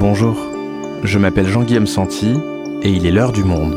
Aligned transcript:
Bonjour, 0.00 0.34
je 1.04 1.18
m'appelle 1.18 1.46
Jean-Guillaume 1.46 1.86
Santi 1.86 2.32
et 2.80 2.90
il 2.90 3.04
est 3.04 3.10
l'heure 3.10 3.32
du 3.32 3.44
monde. 3.44 3.74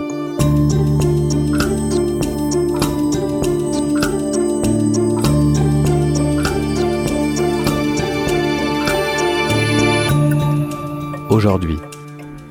Aujourd'hui, 11.30 11.78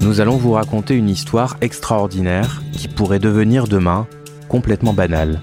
nous 0.03 0.21
allons 0.21 0.37
vous 0.37 0.53
raconter 0.53 0.95
une 0.95 1.09
histoire 1.09 1.57
extraordinaire 1.63 2.63
qui 2.75 2.89
pourrait 2.89 3.21
devenir 3.21 3.67
demain 3.67 4.07
complètement 4.51 4.93
banale. 4.93 5.41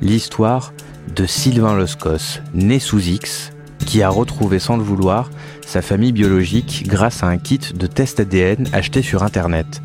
L'histoire 0.00 0.72
de 1.16 1.26
Sylvain 1.26 1.74
Loscos, 1.74 2.42
né 2.54 2.78
sous 2.78 3.00
X, 3.00 3.52
qui 3.84 4.04
a 4.04 4.08
retrouvé 4.08 4.60
sans 4.60 4.76
le 4.76 4.84
vouloir 4.84 5.30
sa 5.72 5.80
famille 5.80 6.12
biologique 6.12 6.84
grâce 6.86 7.22
à 7.22 7.28
un 7.28 7.38
kit 7.38 7.58
de 7.74 7.86
test 7.86 8.20
ADN 8.20 8.68
acheté 8.74 9.00
sur 9.00 9.22
Internet. 9.22 9.80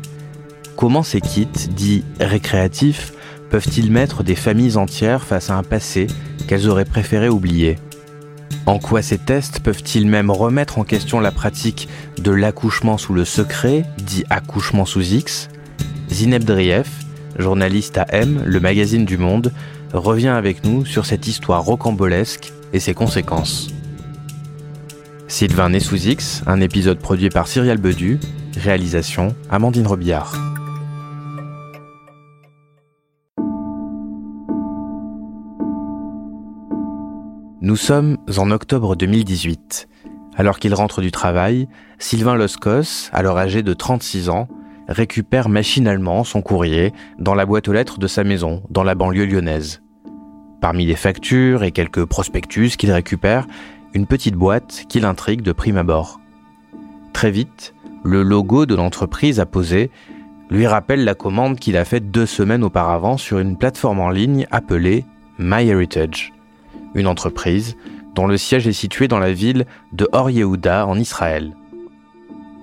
Comment 0.76 1.02
ces 1.02 1.22
kits, 1.22 1.48
dits 1.74 2.04
récréatifs, 2.20 3.14
peuvent-ils 3.48 3.90
mettre 3.90 4.22
des 4.22 4.34
familles 4.34 4.76
entières 4.76 5.22
face 5.22 5.48
à 5.48 5.56
un 5.56 5.62
passé 5.62 6.06
qu'elles 6.46 6.68
auraient 6.68 6.84
préféré 6.84 7.30
oublier? 7.30 7.78
En 8.66 8.78
quoi 8.78 9.00
ces 9.00 9.16
tests 9.16 9.60
peuvent-ils 9.60 10.06
même 10.06 10.30
remettre 10.30 10.78
en 10.78 10.84
question 10.84 11.20
la 11.20 11.30
pratique 11.30 11.88
de 12.18 12.32
l'accouchement 12.32 12.98
sous 12.98 13.14
le 13.14 13.24
secret, 13.24 13.86
dit 13.96 14.24
accouchement 14.28 14.84
sous 14.84 15.14
X? 15.14 15.48
Zineb 16.10 16.44
Drief, 16.44 16.90
journaliste 17.38 17.96
à 17.96 18.04
M, 18.10 18.42
le 18.44 18.60
magazine 18.60 19.06
du 19.06 19.16
Monde, 19.16 19.54
revient 19.94 20.28
avec 20.28 20.64
nous 20.64 20.84
sur 20.84 21.06
cette 21.06 21.26
histoire 21.26 21.62
rocambolesque 21.62 22.52
et 22.74 22.78
ses 22.78 22.92
conséquences. 22.92 23.68
Sylvain 25.30 25.68
né 25.68 25.78
un 26.46 26.60
épisode 26.62 26.98
produit 27.00 27.28
par 27.28 27.48
Cyrielle 27.48 27.76
Bedu, 27.76 28.18
réalisation 28.56 29.36
Amandine 29.50 29.86
Robillard. 29.86 30.34
Nous 37.60 37.76
sommes 37.76 38.16
en 38.38 38.50
octobre 38.50 38.96
2018. 38.96 39.86
Alors 40.34 40.58
qu'il 40.58 40.72
rentre 40.72 41.02
du 41.02 41.10
travail, 41.10 41.68
Sylvain 41.98 42.34
Loscos, 42.34 43.10
alors 43.12 43.36
âgé 43.36 43.62
de 43.62 43.74
36 43.74 44.30
ans, 44.30 44.48
récupère 44.88 45.50
machinalement 45.50 46.24
son 46.24 46.40
courrier 46.40 46.94
dans 47.18 47.34
la 47.34 47.44
boîte 47.44 47.68
aux 47.68 47.74
lettres 47.74 47.98
de 47.98 48.06
sa 48.06 48.24
maison, 48.24 48.62
dans 48.70 48.82
la 48.82 48.94
banlieue 48.94 49.26
lyonnaise. 49.26 49.82
Parmi 50.62 50.86
les 50.86 50.96
factures 50.96 51.62
et 51.62 51.70
quelques 51.70 52.04
prospectus 52.06 52.76
qu'il 52.76 52.90
récupère, 52.90 53.46
une 53.94 54.06
petite 54.06 54.34
boîte 54.34 54.84
qui 54.88 55.00
l'intrigue 55.00 55.42
de 55.42 55.52
prime 55.52 55.76
abord. 55.76 56.20
Très 57.12 57.30
vite, 57.30 57.74
le 58.04 58.22
logo 58.22 58.66
de 58.66 58.74
l'entreprise 58.74 59.40
apposé 59.40 59.90
lui 60.50 60.66
rappelle 60.66 61.04
la 61.04 61.14
commande 61.14 61.58
qu'il 61.58 61.76
a 61.76 61.84
faite 61.84 62.10
deux 62.10 62.26
semaines 62.26 62.64
auparavant 62.64 63.16
sur 63.16 63.38
une 63.38 63.56
plateforme 63.56 64.00
en 64.00 64.10
ligne 64.10 64.46
appelée 64.50 65.04
MyHeritage, 65.38 66.32
une 66.94 67.06
entreprise 67.06 67.76
dont 68.14 68.26
le 68.26 68.36
siège 68.36 68.66
est 68.66 68.72
situé 68.72 69.08
dans 69.08 69.18
la 69.18 69.32
ville 69.32 69.66
de 69.92 70.08
Or 70.12 70.30
Yehuda 70.30 70.86
en 70.86 70.98
Israël. 70.98 71.54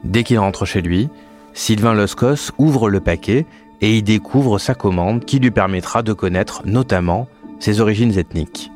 Dès 0.03 0.23
qu'il 0.23 0.40
rentre 0.40 0.66
chez 0.66 0.81
lui, 0.81 1.09
Sylvain 1.53 1.94
Loscos 1.94 2.52
ouvre 2.58 2.90
le 2.90 3.00
paquet 3.00 3.46
et 3.81 3.98
y 3.98 4.03
découvre 4.03 4.59
sa 4.59 4.76
commande 4.76 5.26
qui 5.26 5.40
lui 5.40 5.52
permettra 5.52 6.03
de 6.03 6.14
connaître 6.14 6.64
notamment 6.66 7.28
ses 7.59 7.81
origines 7.81 8.18
ethniques. 8.18 8.72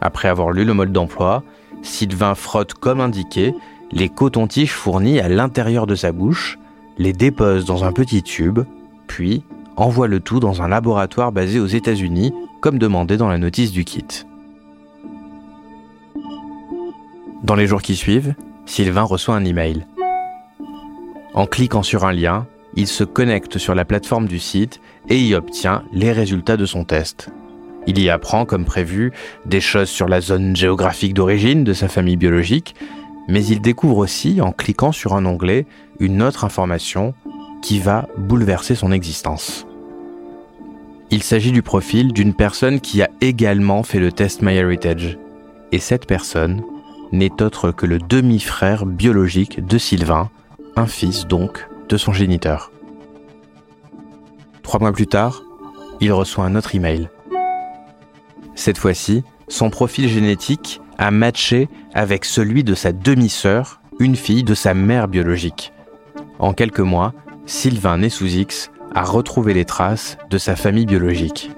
Après 0.00 0.28
avoir 0.28 0.50
lu 0.50 0.64
le 0.64 0.74
mode 0.74 0.92
d'emploi, 0.92 1.42
Sylvain 1.82 2.34
frotte 2.34 2.74
comme 2.74 3.00
indiqué 3.00 3.54
les 3.92 4.08
cotons-tiges 4.08 4.72
fournis 4.72 5.20
à 5.20 5.28
l'intérieur 5.28 5.86
de 5.86 5.94
sa 5.94 6.12
bouche, 6.12 6.58
les 6.98 7.12
dépose 7.12 7.64
dans 7.64 7.84
un 7.84 7.92
petit 7.92 8.22
tube, 8.22 8.60
puis 9.06 9.42
envoie 9.76 10.06
le 10.06 10.20
tout 10.20 10.40
dans 10.40 10.62
un 10.62 10.68
laboratoire 10.68 11.32
basé 11.32 11.58
aux 11.58 11.66
États-Unis, 11.66 12.32
comme 12.60 12.78
demandé 12.78 13.16
dans 13.16 13.28
la 13.28 13.38
notice 13.38 13.72
du 13.72 13.84
kit. 13.84 14.06
Dans 17.42 17.54
les 17.54 17.66
jours 17.66 17.82
qui 17.82 17.96
suivent, 17.96 18.34
Sylvain 18.66 19.02
reçoit 19.02 19.34
un 19.34 19.44
email. 19.44 19.86
En 21.34 21.46
cliquant 21.46 21.82
sur 21.82 22.04
un 22.04 22.12
lien, 22.12 22.46
il 22.74 22.86
se 22.86 23.02
connecte 23.02 23.58
sur 23.58 23.74
la 23.74 23.84
plateforme 23.84 24.28
du 24.28 24.38
site 24.38 24.80
et 25.08 25.18
y 25.18 25.34
obtient 25.34 25.82
les 25.92 26.12
résultats 26.12 26.56
de 26.56 26.66
son 26.66 26.84
test. 26.84 27.30
Il 27.86 27.98
y 27.98 28.10
apprend, 28.10 28.44
comme 28.44 28.64
prévu, 28.64 29.12
des 29.46 29.60
choses 29.60 29.88
sur 29.88 30.08
la 30.08 30.20
zone 30.20 30.54
géographique 30.54 31.14
d'origine 31.14 31.64
de 31.64 31.72
sa 31.72 31.88
famille 31.88 32.16
biologique, 32.16 32.74
mais 33.28 33.44
il 33.44 33.60
découvre 33.60 33.98
aussi, 33.98 34.40
en 34.40 34.52
cliquant 34.52 34.92
sur 34.92 35.14
un 35.14 35.24
onglet, 35.24 35.66
une 35.98 36.22
autre 36.22 36.44
information 36.44 37.14
qui 37.62 37.78
va 37.78 38.08
bouleverser 38.16 38.74
son 38.74 38.92
existence. 38.92 39.66
Il 41.10 41.22
s'agit 41.22 41.52
du 41.52 41.62
profil 41.62 42.12
d'une 42.12 42.34
personne 42.34 42.80
qui 42.80 43.02
a 43.02 43.10
également 43.20 43.82
fait 43.82 43.98
le 43.98 44.12
test 44.12 44.42
MyHeritage. 44.42 45.18
Et 45.72 45.78
cette 45.78 46.06
personne 46.06 46.62
n'est 47.12 47.42
autre 47.42 47.72
que 47.72 47.86
le 47.86 47.98
demi-frère 47.98 48.86
biologique 48.86 49.64
de 49.64 49.78
Sylvain, 49.78 50.30
un 50.76 50.86
fils 50.86 51.26
donc 51.26 51.66
de 51.88 51.96
son 51.96 52.12
géniteur. 52.12 52.70
Trois 54.62 54.78
mois 54.78 54.92
plus 54.92 55.08
tard, 55.08 55.42
il 56.00 56.12
reçoit 56.12 56.44
un 56.44 56.54
autre 56.54 56.74
email. 56.74 57.08
Cette 58.60 58.76
fois-ci, 58.76 59.24
son 59.48 59.70
profil 59.70 60.06
génétique 60.06 60.82
a 60.98 61.10
matché 61.10 61.70
avec 61.94 62.26
celui 62.26 62.62
de 62.62 62.74
sa 62.74 62.92
demi-sœur, 62.92 63.80
une 63.98 64.16
fille 64.16 64.44
de 64.44 64.52
sa 64.52 64.74
mère 64.74 65.08
biologique. 65.08 65.72
En 66.38 66.52
quelques 66.52 66.80
mois, 66.80 67.14
Sylvain 67.46 67.96
né 67.96 68.10
sous 68.10 68.26
X 68.26 68.70
a 68.94 69.02
retrouvé 69.02 69.54
les 69.54 69.64
traces 69.64 70.18
de 70.28 70.36
sa 70.36 70.56
famille 70.56 70.84
biologique. 70.84 71.50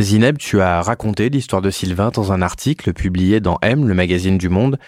Zineb, 0.00 0.38
tu 0.38 0.62
as 0.62 0.80
raconté 0.80 1.28
l'histoire 1.28 1.60
de 1.60 1.70
Sylvain 1.70 2.10
dans 2.14 2.32
un 2.32 2.40
article 2.40 2.94
publié 2.94 3.40
dans 3.40 3.58
M, 3.60 3.86
le 3.86 3.92
magazine 3.92 4.38
du 4.38 4.48
Monde. 4.48 4.78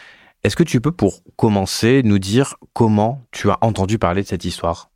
Est-ce 0.44 0.56
que 0.56 0.62
tu 0.62 0.80
peux, 0.80 0.92
pour 0.92 1.22
commencer, 1.36 2.02
nous 2.04 2.18
dire 2.18 2.56
comment 2.72 3.26
tu 3.32 3.50
as 3.50 3.58
entendu 3.60 3.98
parler 3.98 4.22
de 4.22 4.28
cette 4.28 4.44
histoire? 4.44 4.90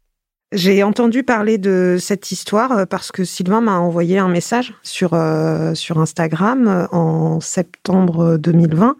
J'ai 0.52 0.82
entendu 0.82 1.22
parler 1.22 1.56
de 1.56 1.96
cette 1.98 2.30
histoire 2.30 2.72
euh, 2.72 2.84
parce 2.84 3.10
que 3.10 3.24
Sylvain 3.24 3.62
m'a 3.62 3.78
envoyé 3.78 4.18
un 4.18 4.28
message 4.28 4.74
sur, 4.82 5.14
euh, 5.14 5.74
sur 5.74 5.98
Instagram 5.98 6.68
euh, 6.68 6.86
en 6.92 7.40
septembre 7.40 8.36
2020 8.36 8.96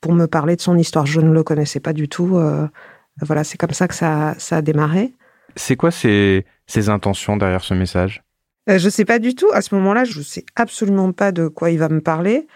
pour 0.00 0.12
me 0.12 0.26
parler 0.26 0.54
de 0.54 0.60
son 0.60 0.78
histoire. 0.78 1.04
Je 1.04 1.20
ne 1.20 1.32
le 1.32 1.42
connaissais 1.42 1.80
pas 1.80 1.92
du 1.92 2.08
tout. 2.08 2.38
voilà, 3.22 3.44
c'est 3.44 3.58
comme 3.58 3.72
ça 3.72 3.88
que 3.88 3.94
ça, 3.94 4.34
ça 4.38 4.58
a 4.58 4.62
démarré. 4.62 5.12
C'est 5.56 5.74
quoi 5.74 5.90
ses, 5.90 6.46
ses 6.66 6.88
intentions 6.90 7.36
derrière 7.36 7.64
ce 7.64 7.74
message? 7.74 8.22
Je 8.68 8.84
ne 8.84 8.90
sais 8.90 9.04
pas 9.04 9.18
du 9.18 9.34
tout. 9.34 9.48
À 9.52 9.62
ce 9.62 9.74
moment-là, 9.74 10.04
je 10.04 10.18
ne 10.18 10.24
sais 10.24 10.44
absolument 10.54 11.10
pas 11.12 11.32
de 11.32 11.48
quoi 11.48 11.70
il 11.70 11.78
va 11.78 11.88
me 11.88 12.00
parler. 12.00 12.46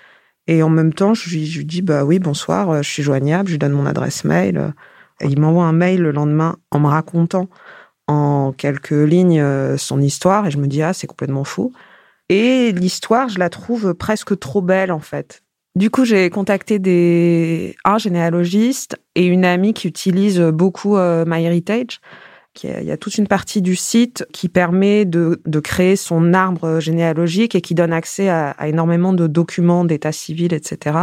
Et 0.51 0.65
en 0.65 0.69
même 0.69 0.93
temps, 0.93 1.15
je 1.15 1.31
lui, 1.31 1.65
dis, 1.65 1.81
bah 1.81 2.05
oui, 2.05 2.19
bonsoir, 2.19 2.71
euh, 2.71 2.83
je 2.83 2.91
suis 2.91 3.05
joignable, 3.05 3.47
je 3.47 3.53
lui 3.53 3.59
donne 3.61 3.71
mon 3.71 3.87
adresse 3.87 4.25
mail. 4.25 4.75
Et 5.21 5.29
il 5.29 5.39
m'envoie 5.39 5.65
un 5.65 5.73
mail 5.73 6.03
le 6.03 6.11
lendemain 6.11 6.57
en 6.73 6.81
me 6.81 6.89
racontant 6.89 7.49
en 8.09 8.53
quelques 8.53 8.91
lignes 8.91 9.41
euh, 9.41 9.77
son 9.77 10.01
histoire. 10.01 10.49
Et 10.49 10.51
je 10.51 10.59
me 10.59 10.67
dis, 10.67 10.83
ah, 10.83 10.93
c'est 10.93 11.07
complètement 11.07 11.45
fou. 11.45 11.73
Et 12.31 12.73
l'histoire, 12.73 13.29
je 13.29 13.39
la 13.39 13.49
trouve 13.49 13.95
presque 13.95 14.37
trop 14.41 14.61
belle, 14.61 14.91
en 14.91 14.99
fait. 14.99 15.45
Du 15.77 15.89
coup, 15.89 16.05
j'ai 16.05 16.29
contacté 16.31 16.81
des, 16.81 17.77
un 17.85 17.99
généalogiste 17.99 19.01
et 19.15 19.27
une 19.27 19.45
amie 19.45 19.73
qui 19.73 19.87
utilise 19.87 20.41
beaucoup 20.41 20.97
euh, 20.97 21.25
MyHeritage 21.29 22.01
il 22.63 22.85
y 22.85 22.91
a 22.91 22.97
toute 22.97 23.17
une 23.17 23.27
partie 23.27 23.63
du 23.63 23.77
site 23.77 24.27
qui 24.33 24.49
permet 24.49 25.05
de, 25.05 25.41
créer 25.63 25.97
son 25.97 26.35
arbre 26.35 26.81
généalogique 26.81 27.55
et 27.55 27.61
qui 27.61 27.75
donne 27.75 27.93
accès 27.93 28.29
à, 28.29 28.55
énormément 28.67 29.13
de 29.13 29.27
documents 29.27 29.85
d'état 29.85 30.13
civil, 30.13 30.53
etc. 30.53 30.99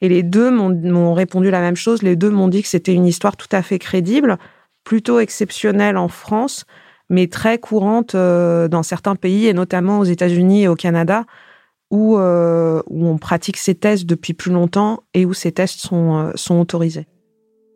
Et 0.00 0.08
les 0.08 0.22
deux 0.22 0.50
m'ont 0.50 1.14
répondu 1.14 1.50
la 1.50 1.60
même 1.60 1.76
chose. 1.76 2.02
Les 2.02 2.16
deux 2.16 2.30
m'ont 2.30 2.48
dit 2.48 2.62
que 2.62 2.68
c'était 2.68 2.94
une 2.94 3.06
histoire 3.06 3.36
tout 3.36 3.48
à 3.52 3.62
fait 3.62 3.78
crédible, 3.78 4.38
plutôt 4.84 5.18
exceptionnelle 5.18 5.96
en 5.96 6.08
France, 6.08 6.64
mais 7.08 7.26
très 7.26 7.58
courante 7.58 8.14
euh, 8.14 8.68
dans 8.68 8.82
certains 8.82 9.16
pays, 9.16 9.46
et 9.46 9.52
notamment 9.52 9.98
aux 9.98 10.04
États-Unis 10.04 10.64
et 10.64 10.68
au 10.68 10.76
Canada, 10.76 11.24
où, 11.90 12.18
euh, 12.18 12.82
où 12.88 13.06
on 13.06 13.18
pratique 13.18 13.56
ces 13.56 13.74
tests 13.74 14.06
depuis 14.06 14.34
plus 14.34 14.52
longtemps 14.52 15.02
et 15.14 15.24
où 15.24 15.34
ces 15.34 15.52
tests 15.52 15.80
sont, 15.80 16.16
euh, 16.16 16.32
sont 16.34 16.60
autorisés. 16.60 17.06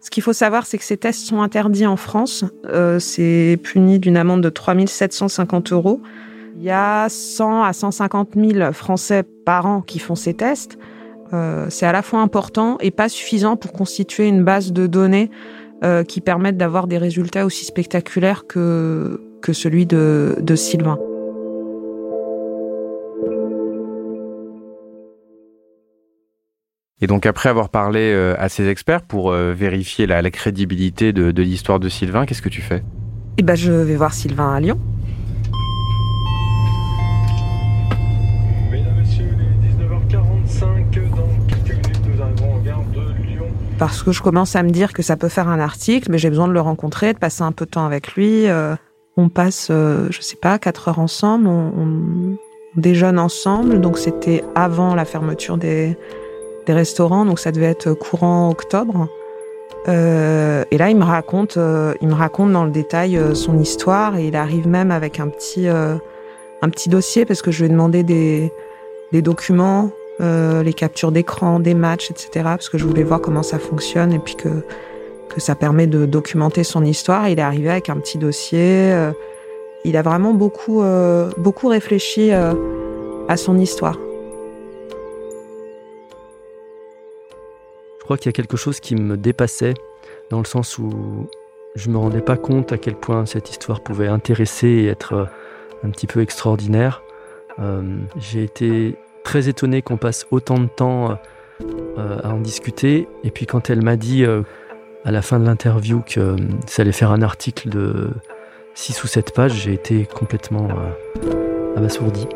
Ce 0.01 0.09
qu'il 0.11 0.23
faut 0.23 0.33
savoir, 0.33 0.67
c'est 0.67 0.79
que 0.79 0.85
ces 0.85 0.97
tests 0.97 1.27
sont 1.27 1.43
interdits 1.43 1.87
en 1.87 1.97
France. 1.97 2.45
Euh, 2.67 2.99
c'est 2.99 3.59
puni 3.63 3.99
d'une 3.99 4.17
amende 4.17 4.43
de 4.43 4.49
3 4.49 4.87
750 4.87 5.73
euros. 5.73 6.01
Il 6.57 6.63
y 6.63 6.71
a 6.71 7.09
100 7.09 7.63
à 7.63 7.73
150 7.73 8.31
000 8.35 8.73
Français 8.73 9.25
par 9.45 9.67
an 9.67 9.83
qui 9.83 9.99
font 9.99 10.15
ces 10.15 10.35
tests. 10.35 10.79
Euh, 11.33 11.67
c'est 11.69 11.87
à 11.87 11.93
la 11.93 12.03
fois 12.03 12.21
important 12.21 12.77
et 12.81 12.91
pas 12.91 13.09
suffisant 13.09 13.57
pour 13.57 13.73
constituer 13.73 14.27
une 14.27 14.43
base 14.43 14.73
de 14.73 14.87
données 14.87 15.31
euh, 15.85 16.03
qui 16.03 16.21
permettent 16.21 16.57
d'avoir 16.57 16.87
des 16.87 16.99
résultats 16.99 17.47
aussi 17.47 17.65
spectaculaires 17.65 18.47
que, 18.47 19.21
que 19.43 19.53
celui 19.53 19.87
de, 19.87 20.37
de 20.41 20.57
Sylvain. 20.57 20.99
Et 27.03 27.07
donc 27.07 27.27
après 27.27 27.49
avoir 27.49 27.71
parlé 27.71 28.13
à 28.39 28.49
ces 28.49 28.69
experts 28.69 29.03
pour 29.03 29.33
vérifier 29.33 30.07
la, 30.07 30.31
crédibilité 30.31 31.13
de, 31.13 31.31
de 31.31 31.43
l'histoire 31.43 31.81
de 31.81 31.89
Sylvain, 31.89 32.27
qu'est-ce 32.27 32.43
que 32.43 32.51
tu 32.51 32.61
fais? 32.61 32.83
Eh 33.39 33.43
ben 33.43 33.55
je 33.55 33.73
vais 33.73 33.97
voir 33.97 34.13
Sylvain 34.13 34.53
à 34.53 34.61
Lyon. 34.61 34.79
parce 43.81 44.03
que 44.03 44.13
je 44.13 44.21
commence 44.21 44.57
à 44.57 44.63
me 44.63 44.69
dire 44.69 44.93
que 44.93 45.03
ça 45.03 45.17
peut 45.17 45.31
faire 45.31 45.49
un 45.49 45.59
article, 45.59 46.11
mais 46.13 46.19
j'ai 46.19 46.29
besoin 46.29 46.47
de 46.47 46.53
le 46.53 46.61
rencontrer, 46.61 47.15
de 47.15 47.19
passer 47.19 47.43
un 47.43 47.51
peu 47.51 47.65
de 47.65 47.71
temps 47.71 47.87
avec 47.87 48.13
lui. 48.13 48.47
Euh, 48.47 48.77
on 49.17 49.31
passe, 49.31 49.69
euh, 49.71 50.07
je 50.11 50.21
sais 50.21 50.37
pas, 50.37 50.59
quatre 50.59 50.89
heures 50.89 50.99
ensemble, 50.99 51.49
on, 51.49 52.37
déjeune 52.77 53.19
ensemble, 53.19 53.81
donc 53.81 53.99
c'était 53.99 54.45
avant 54.55 54.95
la 54.95 55.05
fermeture 55.05 55.57
des, 55.57 55.97
des, 56.71 56.73
restaurants, 56.73 57.25
donc 57.25 57.39
ça 57.39 57.53
devait 57.53 57.67
être 57.67 57.93
courant 57.93 58.51
octobre. 58.51 59.09
Euh, 59.89 60.65
et 60.71 60.79
là, 60.79 60.91
il 60.91 60.97
me 60.97 61.05
raconte, 61.05 61.59
il 62.01 62.09
me 62.09 62.15
raconte 62.15 62.53
dans 62.53 62.65
le 62.65 62.71
détail 62.71 63.19
son 63.35 63.59
histoire, 63.59 64.17
et 64.17 64.29
il 64.29 64.37
arrive 64.37 64.69
même 64.69 64.91
avec 64.91 65.21
un 65.21 65.29
petit, 65.29 65.69
un 66.63 66.69
petit 66.69 66.89
dossier 66.89 67.25
parce 67.25 67.43
que 67.43 67.51
je 67.51 67.61
lui 67.61 67.67
ai 67.67 67.69
demandé 67.69 68.03
des, 68.03 68.53
documents 69.23 69.91
euh, 70.21 70.63
les 70.63 70.75
captures 70.75 71.13
d'écran, 71.13 71.61
des 71.61 71.75
matchs, 71.75 72.11
etc. 72.11 72.29
Parce 72.45 72.69
que 72.69 72.79
je 72.79 72.85
voulais 72.85 73.03
voir 73.03 73.21
comment 73.21 73.43
ça 73.43 73.59
fonctionne 73.59 74.13
et 74.13 74.19
puis 74.19 74.35
que, 74.35 74.49
que 75.29 75.41
ça 75.41 75.55
permet 75.55 75.87
de 75.87 76.07
documenter 76.07 76.65
son 76.65 76.85
histoire. 76.85 77.29
Il 77.29 77.39
est 77.39 77.43
arrivé 77.43 77.71
avec 77.71 77.89
un 77.89 77.97
petit 77.97 78.19
dossier. 78.19 78.93
Euh, 78.93 79.13
il 79.85 79.97
a 79.97 80.03
vraiment 80.03 80.35
beaucoup, 80.35 80.83
euh, 80.83 81.31
beaucoup 81.39 81.69
réfléchi 81.69 82.33
à 82.33 83.37
son 83.37 83.57
histoire. 83.59 83.97
Qu'il 88.17 88.27
y 88.27 88.31
a 88.31 88.33
quelque 88.33 88.57
chose 88.57 88.81
qui 88.81 88.95
me 88.95 89.17
dépassait 89.17 89.75
dans 90.31 90.39
le 90.39 90.45
sens 90.45 90.79
où 90.79 91.29
je 91.75 91.91
me 91.91 91.99
rendais 91.99 92.21
pas 92.21 92.37
compte 92.37 92.73
à 92.73 92.79
quel 92.79 92.95
point 92.95 93.27
cette 93.27 93.51
histoire 93.51 93.81
pouvait 93.81 94.09
intéresser 94.09 94.69
et 94.69 94.87
être 94.87 95.29
un 95.85 95.91
petit 95.91 96.07
peu 96.07 96.21
extraordinaire. 96.21 97.03
J'ai 98.19 98.43
été 98.43 98.97
très 99.25 99.49
étonné 99.49 99.83
qu'on 99.83 99.97
passe 99.97 100.27
autant 100.31 100.59
de 100.59 100.67
temps 100.67 101.19
euh, 101.99 102.19
à 102.23 102.31
en 102.31 102.41
discuter. 102.41 103.09
Et 103.25 103.31
puis 103.31 103.47
quand 103.47 103.69
elle 103.71 103.83
m'a 103.83 103.97
dit 103.97 104.25
euh, 104.25 104.43
à 105.05 105.11
la 105.11 105.23
fin 105.23 105.39
de 105.39 105.45
l'interview 105.45 106.03
que 106.07 106.21
euh, 106.21 106.37
ça 106.67 106.83
allait 106.83 106.93
faire 106.93 107.11
un 107.11 107.23
article 107.23 107.69
de 107.69 108.11
6 108.75 109.05
ou 109.05 109.07
7 109.07 109.35
pages, 109.35 109.53
j'ai 109.53 109.75
été 109.75 110.07
complètement 110.07 110.69
abasourdi. 111.77 112.27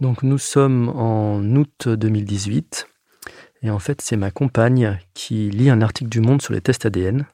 Donc 0.00 0.22
nous 0.22 0.38
sommes 0.38 0.90
en 0.90 1.42
août 1.56 1.88
2018 1.88 2.88
et 3.62 3.70
en 3.70 3.78
fait 3.78 4.02
c'est 4.02 4.16
ma 4.16 4.30
compagne 4.30 4.98
qui 5.14 5.50
lit 5.50 5.70
un 5.70 5.80
article 5.80 6.10
du 6.10 6.20
Monde 6.20 6.42
sur 6.42 6.52
les 6.52 6.60
tests 6.60 6.86
ADN 6.86 7.26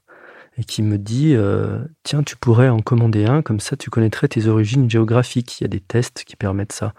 et 0.58 0.64
qui 0.64 0.82
me 0.82 0.98
dit 0.98 1.34
euh, 1.34 1.80
Tiens, 2.02 2.22
tu 2.22 2.36
pourrais 2.36 2.68
en 2.68 2.80
commander 2.80 3.24
un, 3.24 3.42
comme 3.42 3.60
ça 3.60 3.76
tu 3.76 3.90
connaîtrais 3.90 4.28
tes 4.28 4.46
origines 4.46 4.88
géographiques. 4.90 5.60
Il 5.60 5.64
y 5.64 5.66
a 5.66 5.68
des 5.68 5.80
tests 5.80 6.24
qui 6.24 6.36
permettent 6.36 6.72
ça. 6.72 6.94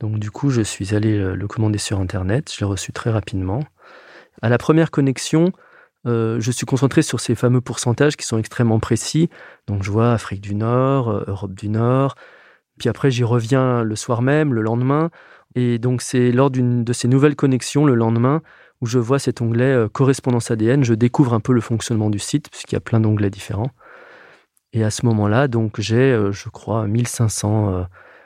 Donc, 0.00 0.18
du 0.18 0.30
coup, 0.30 0.50
je 0.50 0.60
suis 0.60 0.94
allé 0.94 1.16
le 1.18 1.48
commander 1.48 1.78
sur 1.78 2.00
Internet. 2.00 2.52
Je 2.52 2.60
l'ai 2.60 2.66
reçu 2.66 2.92
très 2.92 3.10
rapidement. 3.10 3.60
À 4.42 4.48
la 4.48 4.58
première 4.58 4.90
connexion, 4.90 5.52
euh, 6.06 6.40
je 6.40 6.50
suis 6.50 6.66
concentré 6.66 7.02
sur 7.02 7.20
ces 7.20 7.34
fameux 7.34 7.60
pourcentages 7.60 8.16
qui 8.16 8.26
sont 8.26 8.38
extrêmement 8.38 8.80
précis. 8.80 9.30
Donc, 9.66 9.82
je 9.82 9.90
vois 9.90 10.12
Afrique 10.12 10.40
du 10.40 10.54
Nord, 10.54 11.08
euh, 11.08 11.24
Europe 11.28 11.54
du 11.54 11.68
Nord. 11.68 12.16
Puis 12.78 12.88
après, 12.88 13.10
j'y 13.10 13.24
reviens 13.24 13.82
le 13.82 13.96
soir 13.96 14.22
même, 14.22 14.54
le 14.54 14.62
lendemain. 14.62 15.10
Et 15.54 15.78
donc, 15.78 16.02
c'est 16.02 16.32
lors 16.32 16.50
d'une 16.50 16.84
de 16.84 16.92
ces 16.92 17.08
nouvelles 17.08 17.36
connexions, 17.36 17.84
le 17.84 17.94
lendemain, 17.94 18.42
où 18.80 18.86
je 18.86 18.98
vois 18.98 19.18
cet 19.18 19.40
onglet 19.40 19.72
euh, 19.72 19.88
correspondance 19.88 20.50
ADN, 20.50 20.84
je 20.84 20.94
découvre 20.94 21.34
un 21.34 21.40
peu 21.40 21.52
le 21.52 21.60
fonctionnement 21.60 22.10
du 22.10 22.18
site, 22.18 22.50
puisqu'il 22.50 22.74
y 22.74 22.76
a 22.76 22.80
plein 22.80 23.00
d'onglets 23.00 23.30
différents. 23.30 23.70
Et 24.72 24.82
à 24.82 24.90
ce 24.90 25.06
moment-là, 25.06 25.46
donc 25.46 25.80
j'ai, 25.80 26.12
euh, 26.12 26.32
je 26.32 26.48
crois, 26.48 26.86
1500 26.86 27.72
euh, 27.72 27.84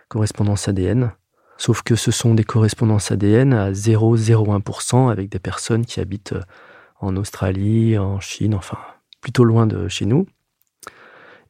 correspondances 0.09 0.67
ADN. 0.69 1.12
Sauf 1.59 1.83
que 1.83 1.97
ce 1.97 2.11
sont 2.11 2.35
des 2.35 2.45
correspondances 2.45 3.12
ADN 3.12 3.53
à 3.53 3.73
0,01% 3.73 5.11
avec 5.11 5.29
des 5.29 5.39
personnes 5.41 5.85
qui 5.85 6.00
habitent 6.00 6.35
en 7.00 7.17
Australie, 7.17 7.99
en 7.99 8.21
Chine, 8.21 8.55
enfin 8.55 8.79
plutôt 9.21 9.45
loin 9.45 9.67
de 9.67 9.89
chez 9.89 10.06
nous. 10.06 10.27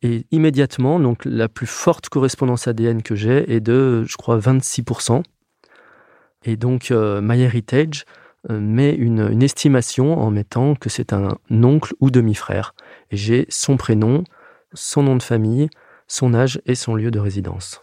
Et 0.03 0.27
immédiatement, 0.31 1.01
donc 1.01 1.25
la 1.25 1.49
plus 1.49 1.67
forte 1.67 2.09
correspondance 2.09 2.69
ADN 2.69 3.03
que 3.03 3.15
j'ai 3.15 3.53
est 3.53 3.61
de, 3.61 4.05
je 4.05 4.17
crois, 4.17 4.39
26%. 4.39 5.23
Et 6.45 6.57
donc 6.57 6.91
MyHeritage 6.91 8.05
euh, 8.51 8.61
met 8.61 8.95
une, 8.95 9.43
estimation 9.43 10.17
en 10.19 10.31
mettant 10.31 10.77
que 10.77 10.89
c'est 10.89 11.13
un 11.13 11.37
oncle 11.51 11.95
ou 12.01 12.11
demi-frère. 12.11 12.75
Et 13.11 13.17
j'ai 13.17 13.47
son 13.49 13.77
prénom, 13.77 14.23
son 14.73 15.03
nom 15.03 15.17
de 15.17 15.23
famille, 15.23 15.69
son 16.07 16.35
âge 16.35 16.61
et 16.65 16.75
son 16.75 16.95
lieu 16.95 17.11
de 17.11 17.19
résidence. 17.19 17.81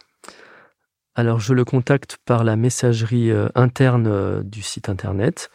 Alors 1.14 1.40
je 1.40 1.52
le 1.52 1.64
contacte 1.64 2.18
par 2.24 2.42
la 2.42 2.56
messagerie 2.56 3.30
euh, 3.30 3.48
interne 3.54 4.06
euh, 4.06 4.42
du 4.42 4.62
site 4.62 4.88
internet 4.88 5.50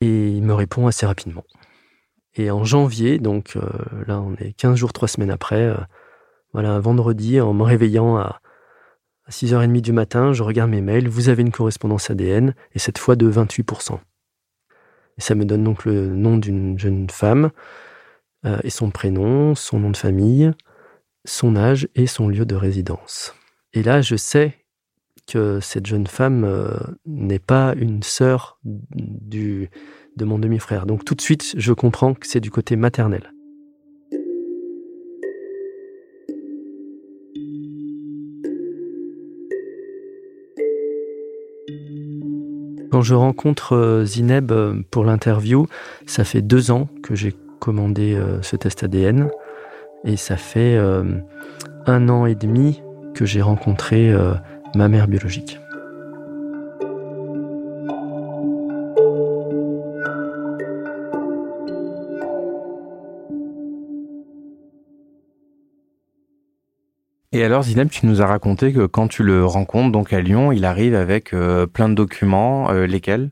et 0.00 0.30
il 0.30 0.42
me 0.42 0.54
répond 0.54 0.86
assez 0.86 1.06
rapidement. 1.06 1.44
Et 2.34 2.50
en 2.50 2.64
janvier, 2.64 3.18
donc 3.18 3.56
là 4.06 4.20
on 4.20 4.34
est 4.36 4.52
15 4.52 4.76
jours, 4.76 4.92
3 4.92 5.08
semaines 5.08 5.30
après, 5.30 5.74
voilà, 6.52 6.72
un 6.72 6.80
vendredi, 6.80 7.40
en 7.40 7.52
me 7.52 7.62
réveillant 7.62 8.16
à, 8.16 8.40
à 9.28 9.30
6h30 9.30 9.80
du 9.80 9.92
matin, 9.92 10.32
je 10.32 10.42
regarde 10.42 10.70
mes 10.70 10.80
mails, 10.80 11.08
vous 11.08 11.28
avez 11.28 11.42
une 11.42 11.52
correspondance 11.52 12.10
ADN, 12.10 12.54
et 12.74 12.78
cette 12.78 12.98
fois 12.98 13.16
de 13.16 13.30
28%. 13.30 13.98
Et 15.18 15.20
ça 15.20 15.34
me 15.34 15.44
donne 15.44 15.64
donc 15.64 15.84
le 15.84 16.08
nom 16.08 16.38
d'une 16.38 16.78
jeune 16.78 17.10
femme, 17.10 17.50
euh, 18.46 18.58
et 18.62 18.70
son 18.70 18.90
prénom, 18.90 19.54
son 19.54 19.80
nom 19.80 19.90
de 19.90 19.96
famille, 19.96 20.52
son 21.26 21.56
âge 21.56 21.88
et 21.94 22.06
son 22.06 22.28
lieu 22.28 22.46
de 22.46 22.54
résidence. 22.54 23.34
Et 23.74 23.82
là, 23.82 24.00
je 24.00 24.16
sais 24.16 24.54
que 25.26 25.60
cette 25.60 25.84
jeune 25.84 26.06
femme 26.06 26.44
euh, 26.44 26.70
n'est 27.04 27.38
pas 27.38 27.74
une 27.76 28.02
sœur 28.02 28.58
du, 28.64 29.68
de 30.18 30.26
mon 30.26 30.38
demi-frère. 30.38 30.84
Donc 30.84 31.04
tout 31.04 31.14
de 31.14 31.22
suite, 31.22 31.54
je 31.56 31.72
comprends 31.72 32.12
que 32.12 32.26
c'est 32.26 32.40
du 32.40 32.50
côté 32.50 32.76
maternel. 32.76 33.32
Quand 42.90 43.02
je 43.02 43.14
rencontre 43.14 43.76
euh, 43.76 44.04
Zineb 44.04 44.50
euh, 44.50 44.82
pour 44.90 45.04
l'interview, 45.04 45.66
ça 46.06 46.24
fait 46.24 46.42
deux 46.42 46.70
ans 46.70 46.88
que 47.02 47.14
j'ai 47.14 47.34
commandé 47.60 48.14
euh, 48.14 48.42
ce 48.42 48.56
test 48.56 48.82
ADN 48.82 49.30
et 50.04 50.16
ça 50.16 50.36
fait 50.36 50.78
un 51.86 52.08
an 52.08 52.26
et 52.26 52.36
demi 52.36 52.82
que 53.14 53.26
j'ai 53.26 53.42
rencontré 53.42 54.14
ma 54.76 54.86
mère 54.86 55.08
biologique. 55.08 55.58
Et 67.38 67.44
alors, 67.44 67.62
Zineb, 67.62 67.88
tu 67.88 68.04
nous 68.04 68.20
as 68.20 68.26
raconté 68.26 68.72
que 68.72 68.86
quand 68.86 69.06
tu 69.06 69.22
le 69.22 69.46
rencontres 69.46 69.92
donc 69.92 70.12
à 70.12 70.20
Lyon, 70.20 70.50
il 70.50 70.64
arrive 70.64 70.96
avec 70.96 71.32
euh, 71.32 71.68
plein 71.68 71.88
de 71.88 71.94
documents, 71.94 72.68
euh, 72.72 72.84
lesquels? 72.84 73.30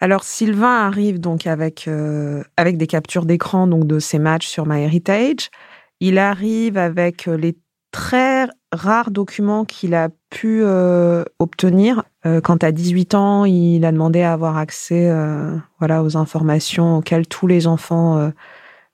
Alors, 0.00 0.22
Sylvain 0.22 0.86
arrive 0.86 1.18
donc 1.18 1.46
avec 1.46 1.88
euh, 1.88 2.44
avec 2.58 2.76
des 2.76 2.86
captures 2.86 3.24
d'écran 3.24 3.68
donc 3.68 3.86
de 3.86 4.00
ses 4.00 4.18
matchs 4.18 4.46
sur 4.46 4.66
MyHeritage. 4.66 5.48
Il 6.00 6.18
arrive 6.18 6.76
avec 6.76 7.24
les 7.24 7.56
très 7.90 8.48
rares 8.70 9.10
documents 9.10 9.64
qu'il 9.64 9.94
a 9.94 10.10
pu 10.28 10.62
obtenir. 11.38 12.04
quand 12.44 12.62
à 12.62 12.70
18 12.70 13.14
ans, 13.14 13.46
il 13.46 13.82
a 13.86 13.92
demandé 13.92 14.20
à 14.20 14.34
avoir 14.34 14.58
accès 14.58 15.10
voilà 15.78 16.02
aux 16.02 16.18
informations 16.18 16.98
auxquelles 16.98 17.26
tous 17.26 17.46
les 17.46 17.66
enfants 17.66 18.30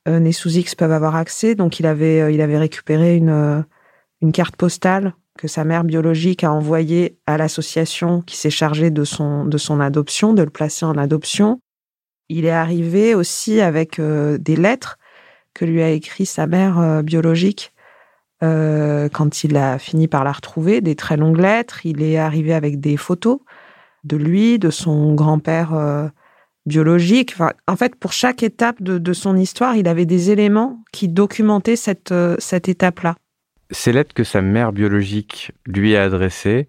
nés 0.06 0.30
sous 0.30 0.50
X 0.50 0.76
peuvent 0.76 0.92
avoir 0.92 1.16
accès. 1.16 1.56
Donc, 1.56 1.80
il 1.80 1.86
avait 1.86 2.32
il 2.32 2.40
avait 2.40 2.58
récupéré 2.58 3.16
une 3.16 3.64
une 4.22 4.32
carte 4.32 4.56
postale 4.56 5.14
que 5.36 5.48
sa 5.48 5.64
mère 5.64 5.84
biologique 5.84 6.44
a 6.44 6.52
envoyée 6.52 7.18
à 7.26 7.36
l'association 7.36 8.22
qui 8.22 8.36
s'est 8.36 8.50
chargée 8.50 8.90
de 8.90 9.04
son, 9.04 9.44
de 9.44 9.58
son 9.58 9.80
adoption, 9.80 10.32
de 10.34 10.42
le 10.42 10.50
placer 10.50 10.84
en 10.84 10.96
adoption. 10.96 11.60
Il 12.28 12.44
est 12.44 12.50
arrivé 12.50 13.14
aussi 13.14 13.60
avec 13.60 13.98
euh, 13.98 14.38
des 14.38 14.56
lettres 14.56 14.98
que 15.54 15.64
lui 15.64 15.82
a 15.82 15.90
écrit 15.90 16.26
sa 16.26 16.46
mère 16.46 16.78
euh, 16.78 17.02
biologique 17.02 17.72
euh, 18.42 19.08
quand 19.08 19.44
il 19.44 19.56
a 19.56 19.78
fini 19.78 20.08
par 20.08 20.24
la 20.24 20.32
retrouver, 20.32 20.80
des 20.80 20.96
très 20.96 21.16
longues 21.16 21.40
lettres. 21.40 21.84
Il 21.84 22.02
est 22.02 22.18
arrivé 22.18 22.54
avec 22.54 22.80
des 22.80 22.96
photos 22.96 23.40
de 24.04 24.16
lui, 24.16 24.58
de 24.58 24.70
son 24.70 25.14
grand-père 25.14 26.10
biologique. 26.66 27.36
en 27.68 27.76
fait, 27.76 27.94
pour 27.94 28.12
chaque 28.12 28.42
étape 28.42 28.82
de, 28.82 28.98
de, 28.98 29.12
son 29.12 29.36
histoire, 29.36 29.76
il 29.76 29.86
avait 29.86 30.06
des 30.06 30.32
éléments 30.32 30.82
qui 30.92 31.06
documentaient 31.06 31.76
cette, 31.76 32.12
cette 32.38 32.68
étape-là. 32.68 33.14
Ces 33.72 33.92
lettres 33.92 34.12
que 34.12 34.22
sa 34.22 34.42
mère 34.42 34.72
biologique 34.72 35.52
lui 35.66 35.96
a 35.96 36.04
adressées, 36.04 36.68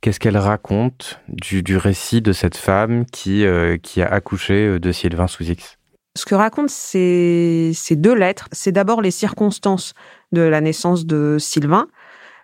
qu'est-ce 0.00 0.18
qu'elle 0.18 0.38
raconte 0.38 1.20
du, 1.28 1.76
récit 1.76 2.22
de 2.22 2.32
cette 2.32 2.56
femme 2.56 3.04
qui, 3.04 3.44
euh, 3.44 3.76
qui 3.76 4.00
a 4.00 4.10
accouché 4.10 4.66
euh, 4.66 4.80
de 4.80 4.90
Sylvain 4.90 5.26
sous 5.26 5.44
X? 5.44 5.76
Ce 6.16 6.24
que 6.24 6.34
racontent 6.34 6.72
ces, 6.72 7.72
ces 7.74 7.96
deux 7.96 8.14
lettres, 8.14 8.48
c'est 8.52 8.72
d'abord 8.72 9.02
les 9.02 9.10
circonstances 9.10 9.92
de 10.32 10.40
la 10.40 10.62
naissance 10.62 11.04
de 11.04 11.36
Sylvain. 11.38 11.86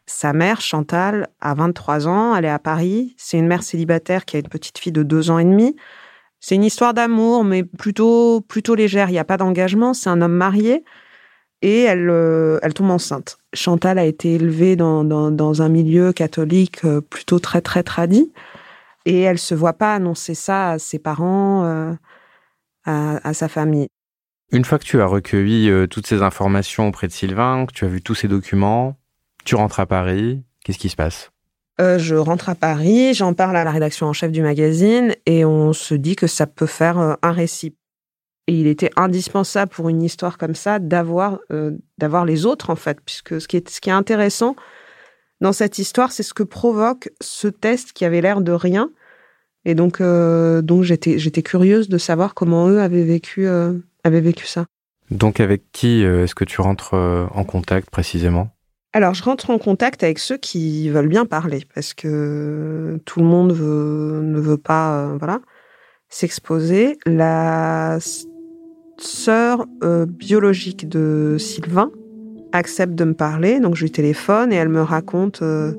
Sa 0.05 0.35
mère, 0.35 0.61
Chantal, 0.61 1.29
a 1.41 1.55
23 1.55 2.07
ans, 2.07 2.37
elle 2.37 2.45
est 2.45 2.51
à 2.51 2.59
Paris. 2.59 3.15
C'est 3.17 3.39
une 3.39 3.47
mère 3.47 3.63
célibataire 3.63 4.27
qui 4.27 4.37
a 4.37 4.41
une 4.41 4.49
petite 4.49 4.79
fille 4.79 4.93
de 4.93 5.03
deux 5.03 5.31
ans 5.31 5.39
et 5.39 5.45
demi. 5.45 5.77
C'est 6.41 6.57
une 6.57 6.65
histoire 6.65 6.93
d'amour, 6.93 7.43
mais 7.43 7.65
plutôt, 7.65 8.43
plutôt 8.43 8.75
légère. 8.75 9.09
Il 9.09 9.13
n'y 9.13 9.19
a 9.19 9.25
pas 9.25 9.39
d'engagement. 9.39 9.95
C'est 9.95 10.11
un 10.11 10.21
homme 10.21 10.35
marié 10.35 10.85
et 11.65 11.81
elle, 11.81 12.11
euh, 12.11 12.59
elle 12.63 12.75
tombe 12.75 12.91
enceinte. 12.91 13.39
Chantal 13.55 13.99
a 13.99 14.05
été 14.05 14.35
élevée 14.35 14.77
dans, 14.77 15.03
dans, 15.03 15.63
un 15.63 15.69
milieu 15.71 16.13
catholique 16.13 16.85
euh, 16.85 17.01
plutôt 17.01 17.39
très, 17.39 17.63
très 17.63 17.83
tradit. 17.83 18.31
Et 19.07 19.23
elle 19.23 19.39
se 19.39 19.55
voit 19.55 19.73
pas 19.73 19.95
annoncer 19.95 20.35
ça 20.35 20.73
à 20.73 20.79
ses 20.79 20.99
parents, 20.99 21.65
euh, 21.65 21.93
à, 22.85 23.27
à, 23.27 23.33
sa 23.33 23.49
famille. 23.49 23.89
Une 24.53 24.67
fois 24.67 24.79
que 24.79 24.85
tu 24.85 25.01
as 25.01 25.07
recueilli 25.07 25.71
toutes 25.89 26.07
ces 26.07 26.21
informations 26.21 26.89
auprès 26.89 27.07
de 27.07 27.13
Sylvain, 27.13 27.65
que 27.67 27.73
tu 27.73 27.87
as 27.87 27.89
vu 27.89 28.03
tous 28.03 28.15
ces 28.15 28.29
documents, 28.29 28.99
tu 29.47 29.55
rentres 29.55 29.81
à 29.81 29.87
Paris, 29.87 30.43
qu'est-ce 30.65 30.79
qui 30.79 30.91
se 30.91 30.97
passe? 30.97 31.31
Euh, 31.81 31.99
je 31.99 32.15
rentre 32.15 32.51
à 32.51 32.55
Paris, 32.55 33.15
j'en 33.15 33.33
parle 33.33 33.57
à 33.57 33.65
la 33.65 33.71
rédaction 33.71 34.07
en 34.07 34.13
chef 34.13 34.31
du 34.31 34.43
magazine 34.43 35.15
et 35.27 35.47
on 35.47 35.73
se 35.73 35.95
dit 35.95 36.15
que 36.15 36.27
ça 36.27 36.47
peut 36.47 36.67
faire 36.67 37.17
un 37.21 37.33
récit. 37.33 37.75
Et 38.47 38.53
il 38.53 38.67
était 38.67 38.91
indispensable 38.97 39.73
pour 39.73 39.89
une 39.89 40.03
histoire 40.03 40.37
comme 40.37 40.55
ça 40.55 40.79
d'avoir 40.79 41.39
euh, 41.51 41.73
d'avoir 41.99 42.25
les 42.25 42.45
autres 42.47 42.71
en 42.71 42.77
fait, 42.77 42.99
puisque 43.05 43.41
ce 43.41 43.49
qui 43.49 43.57
est 43.57 43.69
ce 43.69 43.81
qui 43.81 43.89
est 43.89 43.93
intéressant 43.93 44.55
dans 45.41 45.53
cette 45.53 45.79
histoire, 45.79 46.13
c'est 46.13 46.23
ce 46.23 46.35
que 46.35 46.43
provoque 46.43 47.11
ce 47.21 47.49
test 47.49 47.93
qui 47.93 48.05
avait 48.05 48.21
l'air 48.21 48.41
de 48.41 48.53
rien. 48.53 48.91
Et 49.65 49.75
donc 49.75 50.03
donc 50.03 50.83
j'étais 50.83 51.19
j'étais 51.19 51.43
curieuse 51.43 51.89
de 51.89 51.97
savoir 51.97 52.35
comment 52.35 52.69
eux 52.69 52.81
avaient 52.81 53.05
vécu 53.05 53.47
avaient 54.05 54.21
vécu 54.21 54.47
ça. 54.47 54.67
Donc 55.11 55.41
avec 55.41 55.63
qui 55.73 56.03
est-ce 56.03 56.35
que 56.35 56.45
tu 56.45 56.61
rentres 56.61 56.93
en 56.93 57.45
contact 57.45 57.89
précisément? 57.89 58.55
Alors, 58.97 59.13
je 59.13 59.25
rentre 59.25 59.51
en 59.51 59.59
contact 59.59 60.05
avec 60.05 60.21
ceux 60.21 60.37
qui 60.37 60.89
veulent 60.89 61.09
bien 61.09 61.27
parler, 61.27 61.67
parce 61.75 61.95
que 61.95 63.01
tout 63.05 63.19
le 63.19 63.27
monde 63.27 63.51
ne 63.51 64.39
veut 64.39 64.57
pas, 64.57 64.99
euh, 64.99 65.17
voilà, 65.19 65.41
s'exposer. 66.09 66.97
La 67.05 67.99
sœur 68.99 69.67
euh, 69.83 70.07
biologique 70.07 70.89
de 70.89 71.37
Sylvain 71.39 71.91
accepte 72.53 72.95
de 72.95 73.05
me 73.05 73.15
parler, 73.15 73.61
donc 73.61 73.75
je 73.75 73.83
lui 73.83 73.91
téléphone 73.91 74.53
et 74.53 74.57
elle 74.57 74.69
me 74.69 74.83
raconte 74.83 75.43
euh, 75.43 75.73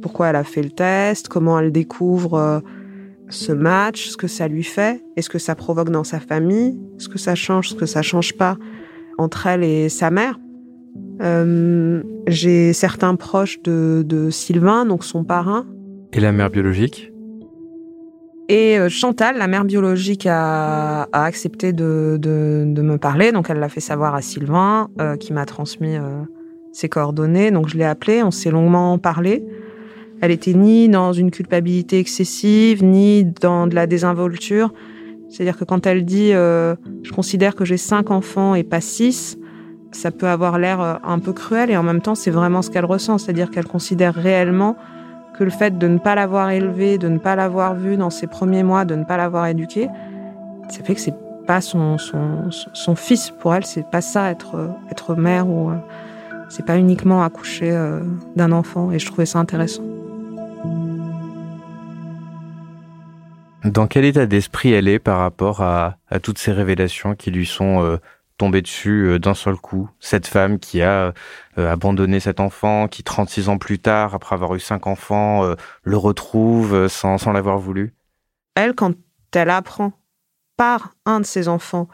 pourquoi 0.00 0.28
elle 0.28 0.36
a 0.36 0.44
fait 0.44 0.62
le 0.62 0.70
test, 0.70 1.28
comment 1.28 1.58
elle 1.58 1.72
découvre 1.72 2.62
ce 3.28 3.52
match, 3.52 4.08
ce 4.08 4.16
que 4.16 4.26
ça 4.26 4.48
lui 4.48 4.64
fait, 4.64 5.02
et 5.16 5.22
ce 5.22 5.28
que 5.28 5.38
ça 5.38 5.54
provoque 5.54 5.90
dans 5.90 6.04
sa 6.04 6.20
famille, 6.20 6.78
ce 6.98 7.08
que 7.08 7.18
ça 7.18 7.34
change, 7.34 7.70
ce 7.70 7.74
que 7.74 7.86
ça 7.86 8.02
change 8.02 8.34
pas 8.34 8.56
entre 9.18 9.46
elle 9.46 9.62
et 9.62 9.88
sa 9.88 10.10
mère? 10.10 10.38
Euh, 11.22 12.02
j'ai 12.26 12.72
certains 12.72 13.14
proches 13.14 13.60
de, 13.62 14.28
Sylvain, 14.30 14.86
donc 14.86 15.04
son 15.04 15.24
parrain. 15.24 15.66
Et 16.12 16.20
la 16.20 16.32
mère 16.32 16.50
biologique? 16.50 17.12
Et 18.50 18.78
euh, 18.78 18.88
Chantal, 18.88 19.38
la 19.38 19.46
mère 19.46 19.64
biologique, 19.64 20.26
a, 20.28 21.08
accepté 21.12 21.72
de, 21.72 22.18
me 22.20 22.96
parler, 22.96 23.30
donc 23.30 23.48
elle 23.48 23.60
l'a 23.60 23.68
fait 23.68 23.80
savoir 23.80 24.14
à 24.14 24.22
Sylvain, 24.22 24.88
euh, 25.00 25.16
qui 25.16 25.32
m'a 25.32 25.46
transmis 25.46 25.96
ses 26.72 26.88
coordonnées. 26.88 27.52
Donc 27.52 27.68
je 27.68 27.78
l'ai 27.78 27.84
appelée, 27.84 28.22
on 28.22 28.32
s'est 28.32 28.50
longuement 28.50 28.98
parlé. 28.98 29.44
Elle 30.20 30.32
était 30.32 30.52
ni 30.52 30.88
dans 30.88 31.12
une 31.12 31.30
culpabilité 31.30 31.98
excessive, 31.98 32.84
ni 32.84 33.24
dans 33.24 33.68
de 33.68 33.74
la 33.74 33.86
désinvolture. 33.86 34.72
C'est-à-dire 35.28 35.56
que 35.56 35.64
quand 35.64 35.86
elle 35.86 36.04
dit 36.04 36.32
je 36.32 37.12
considère 37.12 37.54
que 37.54 37.64
j'ai 37.64 37.76
cinq 37.76 38.10
enfants 38.10 38.56
et 38.56 38.64
pas 38.64 38.80
six, 38.80 39.38
ça 39.92 40.10
peut 40.10 40.28
avoir 40.28 40.58
l'air 40.58 40.80
euh, 40.80 40.94
un 41.02 41.18
peu 41.18 41.32
cruel 41.32 41.70
et 41.70 41.76
en 41.76 41.82
même 41.82 42.00
temps 42.00 42.14
c'est 42.14 42.30
vraiment 42.30 42.62
ce 42.62 42.70
qu'elle 42.70 42.84
ressent, 42.84 43.18
c'est-à-dire 43.18 43.50
qu'elle 43.50 43.66
considère 43.66 44.14
réellement 44.14 44.76
que 45.40 45.44
le 45.44 45.50
fait 45.50 45.78
de 45.78 45.88
ne 45.88 45.96
pas 45.96 46.14
l'avoir 46.14 46.50
élevé, 46.50 46.98
de 46.98 47.08
ne 47.08 47.16
pas 47.16 47.34
l'avoir 47.34 47.74
vu 47.74 47.96
dans 47.96 48.10
ses 48.10 48.26
premiers 48.26 48.62
mois, 48.62 48.84
de 48.84 48.94
ne 48.94 49.04
pas 49.04 49.16
l'avoir 49.16 49.46
éduqué, 49.46 49.88
ça 50.68 50.84
fait 50.84 50.94
que 50.94 51.00
c'est 51.00 51.14
pas 51.46 51.62
son, 51.62 51.96
son, 51.96 52.50
son, 52.50 52.94
fils 52.94 53.30
pour 53.40 53.54
elle, 53.54 53.64
c'est 53.64 53.88
pas 53.90 54.02
ça 54.02 54.30
être, 54.30 54.56
euh, 54.56 54.68
être 54.90 55.14
mère 55.14 55.48
ou 55.48 55.70
euh, 55.70 55.76
c'est 56.50 56.66
pas 56.66 56.76
uniquement 56.76 57.22
accoucher 57.24 57.70
d'un 58.36 58.52
enfant 58.52 58.92
et 58.92 58.98
je 58.98 59.06
trouvais 59.06 59.24
ça 59.24 59.38
intéressant. 59.38 59.82
Dans 63.64 63.86
quel 63.86 64.04
état 64.04 64.26
d'esprit 64.26 64.72
elle 64.72 64.88
est 64.88 64.98
par 64.98 65.20
rapport 65.20 65.62
à, 65.62 65.96
à 66.10 66.18
toutes 66.18 66.36
ces 66.36 66.52
révélations 66.52 67.14
qui 67.14 67.30
lui 67.30 67.46
sont 67.46 67.98
tomber 68.40 68.62
dessus 68.62 69.06
euh, 69.06 69.18
d'un 69.18 69.34
seul 69.34 69.56
coup. 69.56 69.90
Cette 70.00 70.26
femme 70.26 70.58
qui 70.58 70.80
a 70.80 71.12
euh, 71.58 71.70
abandonné 71.70 72.20
cet 72.20 72.40
enfant, 72.40 72.88
qui 72.88 73.02
36 73.02 73.50
ans 73.50 73.58
plus 73.58 73.78
tard, 73.78 74.14
après 74.14 74.34
avoir 74.34 74.54
eu 74.54 74.60
cinq 74.60 74.86
enfants, 74.86 75.44
euh, 75.44 75.56
le 75.82 75.98
retrouve 75.98 76.88
sans, 76.88 77.18
sans 77.18 77.32
l'avoir 77.32 77.58
voulu. 77.58 77.92
Elle, 78.54 78.74
quand 78.74 78.94
elle 79.34 79.50
apprend 79.50 79.92
par 80.56 80.94
un 81.04 81.20
de 81.20 81.26
ses 81.26 81.48
enfants 81.48 81.88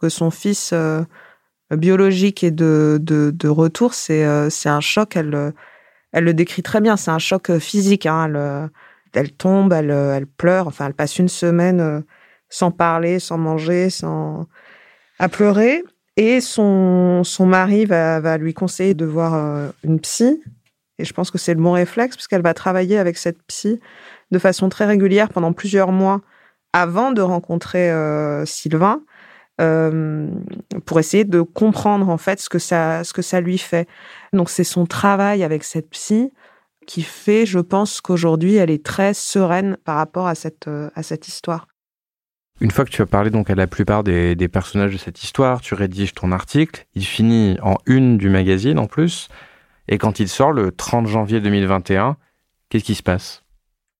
que 0.00 0.08
son 0.08 0.32
fils 0.32 0.74
biologique 1.70 2.42
est 2.42 2.50
de, 2.50 2.98
de, 3.00 3.48
retour, 3.48 3.94
c'est 3.94 4.50
c'est 4.50 4.68
un 4.68 4.80
choc. 4.80 5.16
Elle, 5.16 5.52
elle 6.12 6.24
le 6.24 6.34
décrit 6.34 6.62
très 6.62 6.80
bien. 6.80 6.96
C'est 6.96 7.10
un 7.10 7.18
choc 7.18 7.56
physique. 7.58 8.06
Hein. 8.06 8.26
Elle, 8.26 8.70
elle 9.14 9.32
tombe, 9.32 9.72
elle, 9.72 9.90
elle 9.90 10.26
pleure. 10.26 10.68
Enfin, 10.68 10.86
elle 10.86 10.94
passe 10.94 11.18
une 11.18 11.28
semaine 11.28 12.04
sans 12.48 12.70
parler, 12.70 13.18
sans 13.18 13.38
manger, 13.38 13.90
sans 13.90 14.46
à 15.18 15.28
pleurer. 15.28 15.82
Et 16.16 16.40
son, 16.40 17.24
son 17.24 17.46
mari 17.46 17.86
va, 17.86 18.20
va 18.20 18.38
lui 18.38 18.54
conseiller 18.54 18.94
de 18.94 19.04
voir 19.04 19.34
euh, 19.34 19.68
une 19.82 20.00
psy. 20.00 20.42
Et 20.98 21.04
je 21.04 21.12
pense 21.12 21.30
que 21.30 21.38
c'est 21.38 21.54
le 21.54 21.60
bon 21.60 21.72
réflexe, 21.72 22.16
puisqu'elle 22.16 22.42
va 22.42 22.54
travailler 22.54 22.98
avec 22.98 23.18
cette 23.18 23.42
psy 23.48 23.80
de 24.30 24.38
façon 24.38 24.68
très 24.68 24.86
régulière 24.86 25.28
pendant 25.28 25.52
plusieurs 25.52 25.90
mois 25.90 26.20
avant 26.72 27.10
de 27.10 27.20
rencontrer 27.20 27.90
euh, 27.90 28.44
Sylvain, 28.46 29.02
euh, 29.60 30.28
pour 30.86 30.98
essayer 30.98 31.24
de 31.24 31.40
comprendre 31.40 32.08
en 32.08 32.18
fait 32.18 32.40
ce 32.40 32.48
que 32.48 32.58
ça, 32.58 33.04
ce 33.04 33.12
que 33.12 33.22
ça 33.22 33.40
lui 33.40 33.58
fait. 33.58 33.88
Donc 34.32 34.50
c'est 34.50 34.64
son 34.64 34.86
travail 34.86 35.44
avec 35.44 35.64
cette 35.64 35.90
psy 35.90 36.32
qui 36.86 37.02
fait, 37.02 37.46
je 37.46 37.60
pense 37.60 38.00
qu'aujourd'hui, 38.00 38.56
elle 38.56 38.70
est 38.70 38.84
très 38.84 39.14
sereine 39.14 39.76
par 39.84 39.96
rapport 39.96 40.26
à 40.26 40.34
cette, 40.34 40.68
à 40.68 41.02
cette 41.02 41.28
histoire. 41.28 41.66
Une 42.60 42.70
fois 42.70 42.84
que 42.84 42.90
tu 42.90 43.02
as 43.02 43.06
parlé 43.06 43.30
donc 43.30 43.50
à 43.50 43.54
la 43.56 43.66
plupart 43.66 44.04
des, 44.04 44.48
personnages 44.48 44.92
de 44.92 44.98
cette 44.98 45.22
histoire, 45.22 45.60
tu 45.60 45.74
rédiges 45.74 46.14
ton 46.14 46.30
article, 46.30 46.86
il 46.94 47.04
finit 47.04 47.58
en 47.62 47.76
une 47.86 48.16
du 48.16 48.28
magazine 48.28 48.78
en 48.78 48.86
plus, 48.86 49.28
et 49.88 49.98
quand 49.98 50.20
il 50.20 50.28
sort 50.28 50.52
le 50.52 50.70
30 50.70 51.06
janvier 51.06 51.40
2021, 51.40 52.16
qu'est-ce 52.68 52.84
qui 52.84 52.94
se 52.94 53.02
passe? 53.02 53.42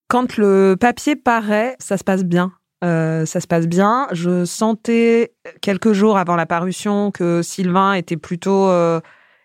Quand 0.09 0.37
le 0.37 0.77
papier 0.79 1.17
paraît, 1.17 1.75
ça 1.81 1.99
se 1.99 2.05
passe 2.05 2.25
bien. 2.25 2.53
Euh, 2.85 3.27
ça 3.27 3.41
se 3.41 3.47
passe 3.47 3.67
bien. 3.67 4.07
Je 4.13 4.45
sentais 4.45 5.33
quelques 5.61 5.93
jours 5.93 6.17
avant 6.17 6.37
la 6.37 6.47
parution 6.47 7.11
que 7.11 7.43
Sylvain 7.43 7.95
était 7.95 8.17
plutôt 8.17 8.69
euh, 8.69 9.01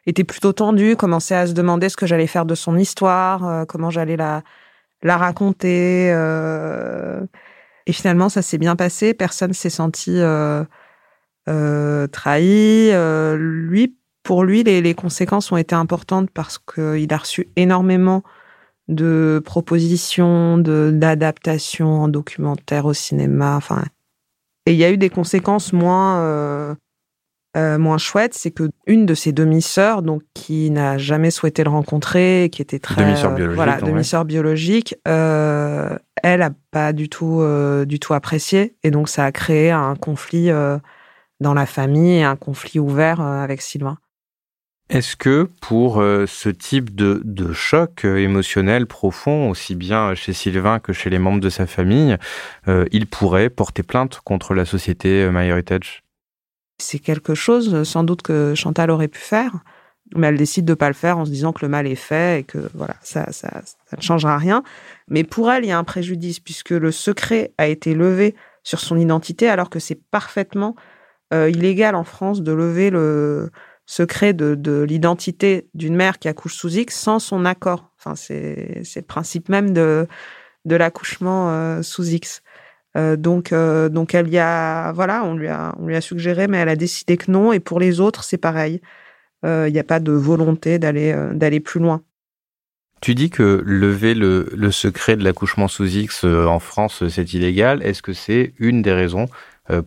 était 0.05 0.23
plutôt 0.23 0.53
tendu, 0.53 0.95
commençait 0.95 1.35
à 1.35 1.47
se 1.47 1.53
demander 1.53 1.89
ce 1.89 1.97
que 1.97 2.05
j'allais 2.05 2.27
faire 2.27 2.45
de 2.45 2.55
son 2.55 2.77
histoire, 2.77 3.45
euh, 3.47 3.65
comment 3.65 3.89
j'allais 3.89 4.17
la 4.17 4.43
la 5.01 5.17
raconter. 5.17 6.11
Et 7.89 7.91
finalement, 7.91 8.29
ça 8.29 8.43
s'est 8.43 8.59
bien 8.59 8.75
passé. 8.75 9.15
Personne 9.15 9.51
s'est 9.51 9.71
senti 9.71 10.11
euh, 10.15 10.63
euh, 11.47 12.05
trahi. 12.05 12.91
Euh, 12.91 13.35
lui, 13.35 13.97
pour 14.21 14.43
lui, 14.43 14.61
les, 14.61 14.93
conséquences 14.93 15.51
ont 15.51 15.57
été 15.57 15.73
importantes 15.73 16.29
parce 16.29 16.59
qu'il 16.59 17.11
a 17.11 17.17
reçu 17.17 17.49
énormément 17.55 18.21
de 18.89 19.41
propositions, 19.43 20.59
d'adaptations 20.59 22.03
en 22.03 22.09
documentaire 22.09 22.85
au 22.85 22.93
cinéma. 22.93 23.55
Enfin, 23.55 23.83
et 24.67 24.73
il 24.73 24.77
y 24.77 24.83
a 24.83 24.91
eu 24.91 24.97
des 24.99 25.09
conséquences 25.09 25.73
moins 25.73 26.77
euh, 27.57 27.79
moins 27.79 27.97
chouette, 27.97 28.35
c'est 28.35 28.51
que 28.51 28.69
une 28.85 29.07
de 29.07 29.15
ses 29.15 29.31
demi-sœurs, 29.31 30.03
donc 30.03 30.21
qui 30.35 30.69
n'a 30.69 30.99
jamais 30.99 31.31
souhaité 31.31 31.63
le 31.63 31.71
rencontrer, 31.71 32.49
qui 32.51 32.61
était 32.61 32.77
très 32.77 33.03
demi-sœur 33.03 33.33
biologique, 33.33 33.55
voilà, 33.55 33.81
demi-sœur 33.81 34.23
biologique, 34.23 34.95
euh, 35.07 35.97
elle 36.21 36.43
a 36.43 36.51
pas 36.69 36.93
du 36.93 37.09
tout 37.09 37.39
euh, 37.41 37.85
du 37.85 37.99
tout 37.99 38.13
apprécié, 38.13 38.75
et 38.83 38.91
donc 38.91 39.09
ça 39.09 39.25
a 39.25 39.31
créé 39.31 39.71
un 39.71 39.95
conflit 39.95 40.51
dans 41.39 41.53
la 41.53 41.65
famille 41.65 42.21
un 42.21 42.35
conflit 42.35 42.79
ouvert 42.79 43.19
avec 43.19 43.63
Sylvain. 43.63 43.97
Est-ce 44.91 45.15
que 45.15 45.47
pour 45.61 45.95
ce 45.95 46.49
type 46.49 46.95
de, 46.95 47.21
de 47.23 47.53
choc 47.53 48.05
émotionnel 48.05 48.85
profond, 48.85 49.49
aussi 49.49 49.73
bien 49.73 50.13
chez 50.13 50.33
Sylvain 50.33 50.79
que 50.79 50.93
chez 50.93 51.09
les 51.09 51.19
membres 51.19 51.39
de 51.39 51.49
sa 51.49 51.65
famille, 51.65 52.17
il 52.67 53.07
pourrait 53.07 53.49
porter 53.49 53.81
plainte 53.81 54.19
contre 54.23 54.53
la 54.53 54.65
société 54.65 55.29
MyHeritage 55.31 56.03
c'est 56.79 56.99
quelque 56.99 57.35
chose, 57.35 57.83
sans 57.83 58.03
doute, 58.03 58.21
que 58.21 58.53
Chantal 58.55 58.91
aurait 58.91 59.07
pu 59.07 59.19
faire. 59.19 59.59
mais 60.15 60.27
elle 60.27 60.37
décide 60.37 60.65
de 60.65 60.73
pas 60.73 60.87
le 60.87 60.93
faire 60.93 61.17
en 61.17 61.25
se 61.25 61.31
disant 61.31 61.53
que 61.53 61.63
le 61.63 61.69
mal 61.69 61.85
est 61.87 61.95
fait 61.95 62.39
et 62.39 62.43
que 62.43 62.69
voilà, 62.73 62.95
ça, 63.01 63.31
ça, 63.31 63.61
ça 63.63 63.97
ne 63.97 64.01
changera 64.01 64.37
rien. 64.37 64.63
Mais 65.07 65.23
pour 65.23 65.51
elle, 65.51 65.65
il 65.65 65.67
y 65.67 65.71
a 65.71 65.77
un 65.77 65.83
préjudice 65.83 66.39
puisque 66.39 66.71
le 66.71 66.91
secret 66.91 67.53
a 67.57 67.67
été 67.67 67.93
levé 67.93 68.35
sur 68.63 68.79
son 68.79 68.97
identité 68.97 69.49
alors 69.49 69.69
que 69.69 69.79
c'est 69.79 69.99
parfaitement 70.09 70.75
euh, 71.33 71.49
illégal 71.49 71.95
en 71.95 72.03
France 72.03 72.41
de 72.41 72.51
lever 72.51 72.89
le 72.89 73.51
secret 73.85 74.33
de, 74.33 74.55
de 74.55 74.81
l'identité 74.81 75.69
d'une 75.73 75.95
mère 75.95 76.19
qui 76.19 76.27
accouche 76.27 76.55
sous 76.55 76.77
X 76.77 76.95
sans 76.95 77.19
son 77.19 77.45
accord. 77.45 77.91
Enfin, 77.97 78.15
c'est 78.15 78.81
le 78.95 79.01
principe 79.01 79.49
même 79.49 79.73
de, 79.73 80.07
de 80.65 80.75
l'accouchement 80.75 81.49
euh, 81.49 81.81
sous 81.81 82.07
X. 82.07 82.41
Euh, 82.97 83.15
donc, 83.15 83.53
euh, 83.53 83.89
donc 83.89 84.15
elle 84.15 84.29
y 84.29 84.39
a, 84.39 84.91
voilà, 84.93 85.23
on 85.23 85.35
lui 85.35 85.47
a, 85.47 85.75
on 85.79 85.87
lui 85.87 85.95
a 85.95 86.01
suggéré, 86.01 86.47
mais 86.47 86.57
elle 86.57 86.69
a 86.69 86.75
décidé 86.75 87.17
que 87.17 87.31
non. 87.31 87.53
Et 87.53 87.59
pour 87.59 87.79
les 87.79 87.99
autres, 87.99 88.23
c'est 88.23 88.37
pareil. 88.37 88.81
Il 89.45 89.71
n'y 89.71 89.79
a 89.79 89.85
pas 89.85 90.01
de 90.01 90.11
volonté 90.11 90.79
d'aller, 90.79 91.15
d'aller 91.33 91.61
plus 91.61 91.79
loin. 91.79 92.01
Tu 92.99 93.15
dis 93.15 93.29
que 93.29 93.63
lever 93.65 94.13
le, 94.13 94.49
le 94.53 94.69
secret 94.69 95.15
de 95.15 95.23
l'accouchement 95.23 95.69
sous 95.69 95.85
X 95.85 96.25
en 96.25 96.59
France, 96.59 97.07
c'est 97.07 97.33
illégal. 97.33 97.81
Est-ce 97.81 98.01
que 98.01 98.11
c'est 98.11 98.53
une 98.59 98.81
des 98.81 98.91
raisons 98.91 99.27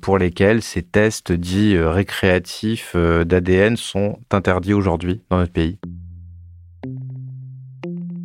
pour 0.00 0.16
lesquelles 0.16 0.62
ces 0.62 0.80
tests 0.80 1.32
dits 1.32 1.76
récréatifs 1.76 2.96
d'ADN 2.96 3.76
sont 3.76 4.20
interdits 4.30 4.72
aujourd'hui 4.72 5.20
dans 5.28 5.36
notre 5.36 5.52
pays? 5.52 5.78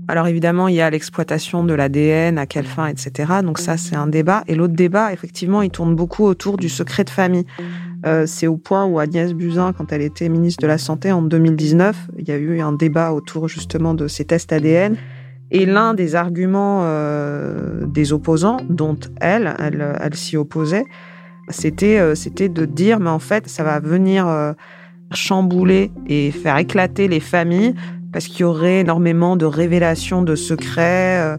Alors 0.08 0.28
évidemment, 0.28 0.68
il 0.68 0.76
y 0.76 0.82
a 0.82 0.90
l'exploitation 0.90 1.64
de 1.64 1.74
l'ADN, 1.74 2.38
à 2.38 2.46
quelle 2.46 2.66
fin, 2.66 2.88
etc. 2.88 3.34
Donc 3.44 3.60
ça, 3.60 3.78
c'est 3.78 3.96
un 3.96 4.08
débat. 4.08 4.44
Et 4.48 4.56
l'autre 4.56 4.74
débat, 4.74 5.12
effectivement, 5.12 5.62
il 5.62 5.70
tourne 5.70 5.96
beaucoup 5.96 6.24
autour 6.24 6.58
du 6.58 6.70
secret 6.70 7.04
de 7.04 7.10
famille. 7.10 7.46
Euh, 8.06 8.26
c'est 8.26 8.48
au 8.48 8.58
point 8.58 8.86
où 8.86 9.00
Agnès 9.00 9.34
Buzyn, 9.34 9.74
quand 9.74 9.92
elle 9.92 10.02
était 10.02 10.30
ministre 10.30 10.62
de 10.62 10.68
la 10.68 10.78
Santé 10.78 11.12
en 11.12 11.22
2019, 11.22 12.10
il 12.20 12.28
y 12.28 12.32
a 12.32 12.38
eu 12.38 12.62
un 12.62 12.72
débat 12.72 13.12
autour 13.12 13.48
justement 13.48 13.94
de 13.94 14.08
ces 14.08 14.24
tests 14.24 14.54
ADN. 14.54 14.96
Et 15.52 15.66
l'un 15.66 15.94
des 15.94 16.16
arguments 16.16 16.82
euh, 16.84 17.86
des 17.86 18.14
opposants, 18.14 18.58
dont 18.70 18.98
elle, 19.22 19.56
elle, 19.60 19.98
elle 20.00 20.16
s'y 20.16 20.38
opposait, 20.38 20.84
c'était 21.50 22.00
euh, 22.00 22.16
c'était 22.16 22.50
de 22.50 22.66
dire, 22.66 23.00
mais 23.00 23.10
en 23.10 23.20
fait, 23.20 23.48
ça 23.48 23.64
va 23.64 23.80
venir 23.80 24.28
euh, 24.28 24.54
chambouler 25.14 25.92
et 26.08 26.32
faire 26.32 26.58
éclater 26.58 27.08
les 27.08 27.22
familles 27.22 27.74
parce 28.12 28.28
qu'il 28.28 28.42
y 28.42 28.44
aurait 28.44 28.80
énormément 28.80 29.36
de 29.36 29.46
révélations 29.46 30.22
de 30.22 30.36
secrets 30.36 31.20
euh, 31.20 31.38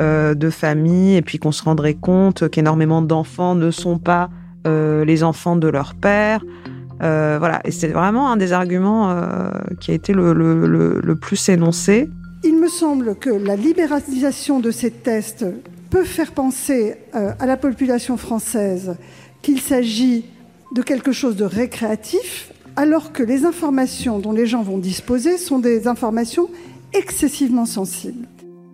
euh, 0.00 0.34
de 0.34 0.50
famille 0.50 1.16
et 1.16 1.22
puis 1.22 1.38
qu'on 1.38 1.52
se 1.52 1.62
rendrait 1.62 1.94
compte 1.94 2.48
qu'énormément 2.48 3.02
d'enfants 3.02 3.54
ne 3.54 3.70
sont 3.70 3.98
pas 3.98 4.30
euh, 4.66 5.04
les 5.04 5.22
enfants 5.22 5.56
de 5.56 5.68
leur 5.68 5.94
père. 5.94 6.44
Voilà, 7.00 7.60
et 7.64 7.70
c'est 7.70 7.88
vraiment 7.88 8.30
un 8.30 8.38
des 8.38 8.54
arguments 8.54 9.14
qui 9.78 9.90
a 9.90 9.94
été 9.94 10.14
le, 10.14 11.14
plus 11.20 11.50
énoncé. 11.50 12.08
Il 12.44 12.58
me 12.58 12.68
semble 12.68 13.16
que 13.16 13.28
la 13.28 13.56
libéralisation 13.56 14.58
de 14.58 14.70
ces 14.70 14.90
tests 14.90 15.44
peut 15.90 16.04
faire 16.04 16.32
penser 16.32 16.94
à 17.12 17.44
la 17.44 17.58
population 17.58 18.16
française 18.16 18.96
qu'il 19.42 19.60
s'agit 19.60 20.24
de 20.74 20.80
quelque 20.80 21.12
chose 21.12 21.36
de 21.36 21.44
récréatif 21.44 22.53
alors 22.76 23.12
que 23.12 23.22
les 23.22 23.44
informations 23.44 24.18
dont 24.18 24.32
les 24.32 24.46
gens 24.46 24.62
vont 24.62 24.78
disposer 24.78 25.38
sont 25.38 25.58
des 25.58 25.86
informations 25.86 26.48
excessivement 26.92 27.66
sensibles. 27.66 28.26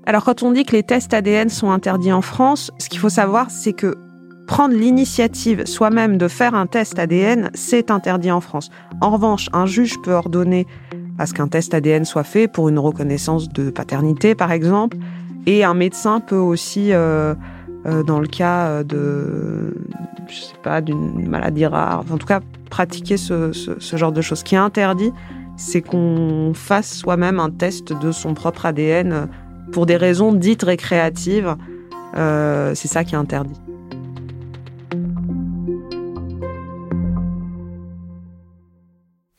Alors 0.07 0.25
quand 0.25 0.43
on 0.43 0.53
dit 0.53 0.65
que 0.65 0.73
les 0.73 0.83
tests 0.83 1.15
ADN 1.15 1.49
sont 1.49 1.71
interdits 1.71 2.13
en 2.13 2.23
France, 2.23 2.71
ce 2.79 2.89
qu'il 2.89 2.99
faut 2.99 3.11
savoir, 3.11 3.51
c'est 3.51 3.73
que 3.73 3.97
prendre 4.47 4.75
l'initiative 4.75 5.67
soi-même 5.67 6.19
de 6.19 6.27
faire 6.27 6.55
un 6.55 6.67
test 6.67 6.99
ADN, 6.99 7.51
c'est 7.55 7.91
interdit 7.91 8.33
en 8.33 8.41
France. 8.41 8.71
En 9.01 9.11
revanche, 9.11 9.49
un 9.53 9.67
juge 9.67 10.01
peut 10.03 10.13
ordonner 10.13 10.67
à 11.19 11.27
ce 11.27 11.35
qu'un 11.35 11.49
test 11.49 11.75
ADN 11.75 12.05
soit 12.05 12.25
fait 12.25 12.49
pour 12.49 12.69
une 12.69 12.79
reconnaissance 12.79 13.49
de 13.49 13.71
paternité, 13.71 14.35
par 14.35 14.51
exemple, 14.51 14.97
et 15.47 15.63
un 15.65 15.75
médecin 15.75 16.21
peut 16.21 16.35
aussi, 16.35 16.93
euh, 16.93 17.35
euh, 17.87 18.03
dans 18.03 18.21
le 18.21 18.27
cas 18.27 18.83
de, 18.85 19.75
je 20.29 20.41
sais 20.41 20.55
pas, 20.63 20.81
d'une 20.81 21.29
maladie 21.29 21.67
rare, 21.67 22.05
en 22.11 22.19
tout 22.19 22.27
cas, 22.27 22.41
pratiquer 22.69 23.17
ce, 23.17 23.53
genre 23.93 24.13
de 24.13 24.21
choses. 24.21 24.39
Ce 24.39 24.45
qui 24.45 24.55
est 24.55 24.59
interdit, 24.59 25.13
c'est 25.57 25.83
qu'on 25.83 26.53
fasse 26.55 26.95
soi-même 26.99 27.41
un 27.41 27.51
test 27.51 27.93
de 27.93 28.13
son 28.13 28.35
propre 28.35 28.67
ADN 28.67 29.29
pour 29.73 29.87
des 29.87 29.97
raisons 29.97 30.33
dites 30.33 30.63
récréatives. 30.63 31.57
Euh, 32.17 32.75
c'est 32.75 32.89
ça 32.89 33.05
qui 33.05 33.15
est 33.15 33.19
interdit. 33.19 33.61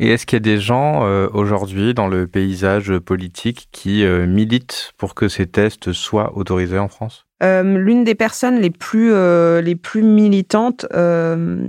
Et 0.02 0.08
est-ce 0.08 0.26
qu'il 0.26 0.38
y 0.38 0.38
a 0.38 0.40
des 0.40 0.60
gens 0.60 1.06
euh, 1.06 1.28
aujourd'hui 1.32 1.94
dans 1.94 2.08
le 2.08 2.26
paysage 2.26 2.98
politique 2.98 3.70
qui 3.72 4.04
euh, 4.04 4.26
militent 4.26 4.94
pour 4.98 5.14
que 5.14 5.28
ces 5.30 5.46
tests 5.46 5.94
soient 5.94 6.36
autorisés 6.36 6.80
en 6.80 6.88
France? 6.88 7.28
Euh, 7.44 7.62
L'une 7.78 8.04
des 8.04 8.16
personnes 8.16 8.60
les 8.60 8.72
plus 8.72 9.14
les 9.62 9.76
plus 9.76 10.02
militantes, 10.02 10.88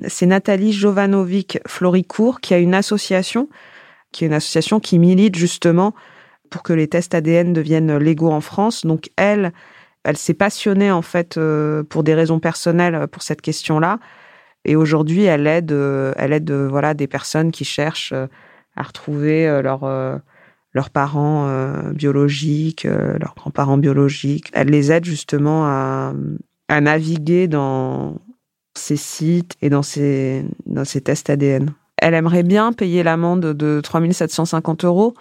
c'est 0.08 0.26
Nathalie 0.26 0.72
Jovanovic 0.72 1.58
Floricourt, 1.66 2.40
qui 2.40 2.54
a 2.54 2.58
une 2.58 2.74
association, 2.74 3.50
qui 4.12 4.24
est 4.24 4.28
une 4.28 4.32
association 4.32 4.80
qui 4.80 4.98
milite 4.98 5.36
justement 5.36 5.94
pour 6.48 6.62
que 6.62 6.72
les 6.72 6.88
tests 6.88 7.14
ADN 7.14 7.52
deviennent 7.52 7.98
légaux 7.98 8.32
en 8.32 8.40
France. 8.40 8.86
Donc 8.86 9.10
elle, 9.16 9.52
elle 10.04 10.16
s'est 10.16 10.34
passionnée 10.34 10.90
en 10.90 11.02
fait 11.02 11.38
pour 11.90 12.02
des 12.02 12.14
raisons 12.14 12.40
personnelles 12.40 13.08
pour 13.08 13.22
cette 13.22 13.42
question-là. 13.42 13.98
Et 14.64 14.76
aujourd'hui, 14.76 15.24
elle 15.24 15.46
aide, 15.46 15.72
euh, 15.72 16.12
elle 16.16 16.32
aide 16.32 16.50
euh, 16.50 16.68
voilà 16.68 16.94
des 16.94 17.06
personnes 17.06 17.50
qui 17.50 17.64
cherchent 17.64 18.14
à 18.76 18.82
retrouver 18.82 19.60
leur 19.62 19.84
leurs 20.74 20.90
parents 20.90 21.46
euh, 21.48 21.92
biologiques, 21.92 22.86
euh, 22.86 23.18
leurs 23.18 23.34
grands-parents 23.34 23.78
biologiques. 23.78 24.48
Elle 24.52 24.68
les 24.68 24.90
aide 24.90 25.04
justement 25.04 25.66
à, 25.66 26.14
à, 26.68 26.80
naviguer 26.80 27.48
dans 27.48 28.18
ces 28.74 28.96
sites 28.96 29.56
et 29.60 29.68
dans 29.68 29.82
ces, 29.82 30.44
dans 30.66 30.84
ces 30.84 31.00
tests 31.00 31.28
ADN. 31.28 31.70
Elle 31.98 32.14
aimerait 32.14 32.42
bien 32.42 32.72
payer 32.72 33.02
l'amende 33.02 33.40
de 33.40 33.80
3750 33.80 34.84
euros 34.84 35.14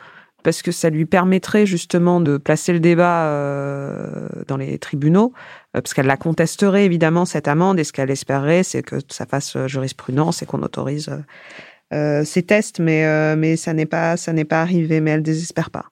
parce 0.43 0.62
que 0.62 0.71
ça 0.71 0.89
lui 0.89 1.06
permettrait 1.06 1.65
justement 1.65 2.19
de 2.19 2.38
placer 2.38 2.73
le 2.73 2.80
débat 2.80 3.25
euh, 3.25 4.27
dans 4.47 4.58
les 4.58 4.80
tribunaux, 4.80 5.34
euh, 5.36 5.61
parce 5.74 5.94
qu'elle 5.94 6.08
la 6.08 6.18
contesterait 6.18 6.86
évidemment 6.86 7.26
cette 7.26 7.48
amende 7.48 7.80
et 7.80 7.84
ce 7.84 7.94
qu'elle 7.94 8.12
espérait, 8.12 8.64
c'est 8.64 8.84
que 8.84 8.98
ça 9.10 9.26
fasse 9.26 9.58
jurisprudence 9.68 10.42
et 10.42 10.46
qu'on 10.46 10.62
autorise 10.64 11.10
euh, 11.94 12.24
ces 12.24 12.44
tests, 12.44 12.80
mais, 12.80 13.06
euh, 13.06 13.36
mais 13.36 13.58
ça 13.58 13.74
n'est 13.74 13.86
pas, 13.86 14.16
ça 14.16 14.32
n'est 14.32 14.46
pas 14.46 14.62
arrivé, 14.62 15.02
mais 15.02 15.12
elle 15.12 15.24
désespère 15.24 15.70
pas. 15.72 15.86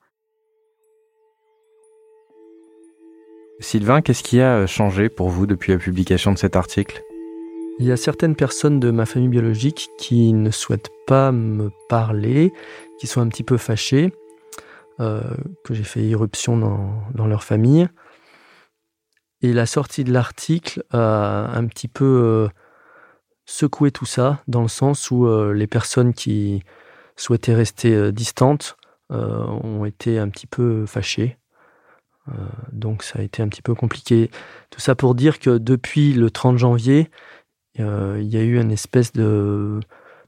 Sylvain, 3.60 4.02
qu'est-ce 4.02 4.24
qui 4.24 4.40
a 4.40 4.66
changé 4.68 5.10
pour 5.10 5.28
vous 5.30 5.46
depuis 5.46 5.74
la 5.74 5.78
publication 5.78 6.32
de 6.32 6.38
cet 6.38 6.56
article? 6.56 7.02
Il 7.80 7.86
y 7.86 7.92
a 7.92 7.98
certaines 7.98 8.36
personnes 8.36 8.80
de 8.80 8.92
ma 8.92 9.06
famille 9.06 9.28
biologique 9.28 9.90
qui 9.98 10.32
ne 10.32 10.52
souhaitent 10.52 10.92
pas 11.08 11.34
me 11.34 11.70
parler, 11.90 12.54
qui 13.00 13.08
sont 13.08 13.20
un 13.20 13.28
petit 13.28 13.44
peu 13.44 13.58
fâchées, 13.58 14.14
euh, 15.02 15.22
que 15.66 15.74
j'ai 15.74 15.84
fait 15.84 16.02
irruption 16.02 16.58
dans, 16.58 16.94
dans, 17.14 17.28
leur 17.28 17.44
famille. 17.44 17.88
Et 19.42 19.54
la 19.54 19.66
sortie 19.66 20.04
de 20.04 20.12
l'article 20.12 20.84
a 20.92 21.52
un 21.56 21.66
petit 21.68 21.88
peu 21.88 22.06
euh, 22.06 22.48
secouer 23.46 23.92
tout 23.92 24.06
ça, 24.06 24.44
dans 24.48 24.62
le 24.62 24.68
sens 24.68 25.12
où 25.12 25.28
euh, 25.28 25.54
les 25.54 25.68
personnes 25.68 26.14
qui 26.14 26.64
souhaitaient 27.16 27.56
rester 27.56 27.94
euh, 27.94 28.12
distantes 28.12 28.76
ont 29.12 29.86
été 29.86 30.20
un 30.20 30.30
petit 30.30 30.46
peu 30.46 30.86
fâchées. 30.86 31.40
Donc 32.72 33.02
ça 33.02 33.18
a 33.18 33.22
été 33.24 33.42
un 33.42 33.48
petit 33.48 33.64
peu 33.64 33.74
compliqué. 33.74 34.30
Tout 34.70 34.80
ça 34.80 34.94
pour 34.94 35.16
dire 35.16 35.40
que 35.40 35.58
depuis 35.58 36.14
le 36.14 36.30
30 36.30 36.60
janvier, 36.60 37.10
il 37.74 37.84
y 38.28 38.38
a 38.38 38.44
eu 38.44 38.62
une 38.62 38.70
espèce 38.70 39.12
de... 39.14 39.80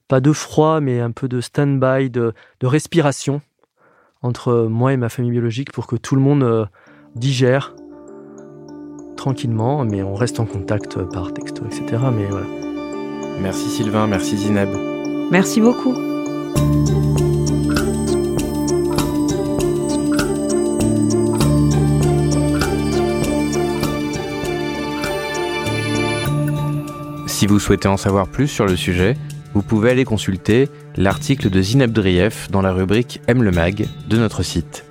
pas 0.08 0.20
de 0.20 0.34
froid, 0.34 0.80
mais 0.80 1.00
un 1.00 1.12
peu 1.12 1.28
de 1.28 1.42
stand-by, 1.42 2.10
de, 2.10 2.34
de, 2.60 2.66
respiration 2.66 3.44
entre 4.24 4.64
moi 4.64 4.94
et 4.94 4.98
ma 4.98 5.10
famille 5.10 5.30
biologique 5.30 5.72
pour 5.72 5.86
que 5.86 5.96
tout 5.96 6.16
le 6.16 6.22
monde 6.24 6.68
digère 7.14 7.76
tranquillement, 9.22 9.86
mais 9.86 10.02
on 10.02 10.16
reste 10.16 10.40
en 10.40 10.46
contact 10.46 10.98
par 11.14 11.32
texto, 11.32 11.64
etc. 11.68 12.02
Mais 12.12 12.26
voilà. 12.26 12.48
Merci 13.40 13.70
Sylvain, 13.70 14.08
merci 14.08 14.36
Zineb. 14.36 14.70
Merci 15.30 15.62
beaucoup. 15.62 15.94
Si 27.28 27.46
vous 27.46 27.60
souhaitez 27.60 27.88
en 27.88 27.98
savoir 27.98 28.28
plus 28.28 28.48
sur 28.48 28.66
le 28.66 28.76
sujet, 28.76 29.16
vous 29.54 29.62
pouvez 29.62 29.92
aller 29.92 30.04
consulter 30.04 30.68
l'article 30.98 31.52
de 31.52 31.62
Zineb 31.62 31.92
Drief 31.92 32.50
dans 32.50 32.64
la 32.64 32.74
rubrique 32.74 33.22
Aime 33.28 33.44
le 33.44 33.52
mag 33.52 33.86
de 34.08 34.18
notre 34.18 34.42
site. 34.42 34.84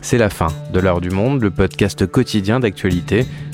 C'est 0.00 0.18
la 0.18 0.28
fin 0.28 0.48
de 0.72 0.80
l'heure 0.80 1.00
du 1.00 1.08
monde, 1.10 1.40
le 1.40 1.50
podcast 1.50 2.06
quotidien 2.06 2.60
d'actualité 2.60 3.26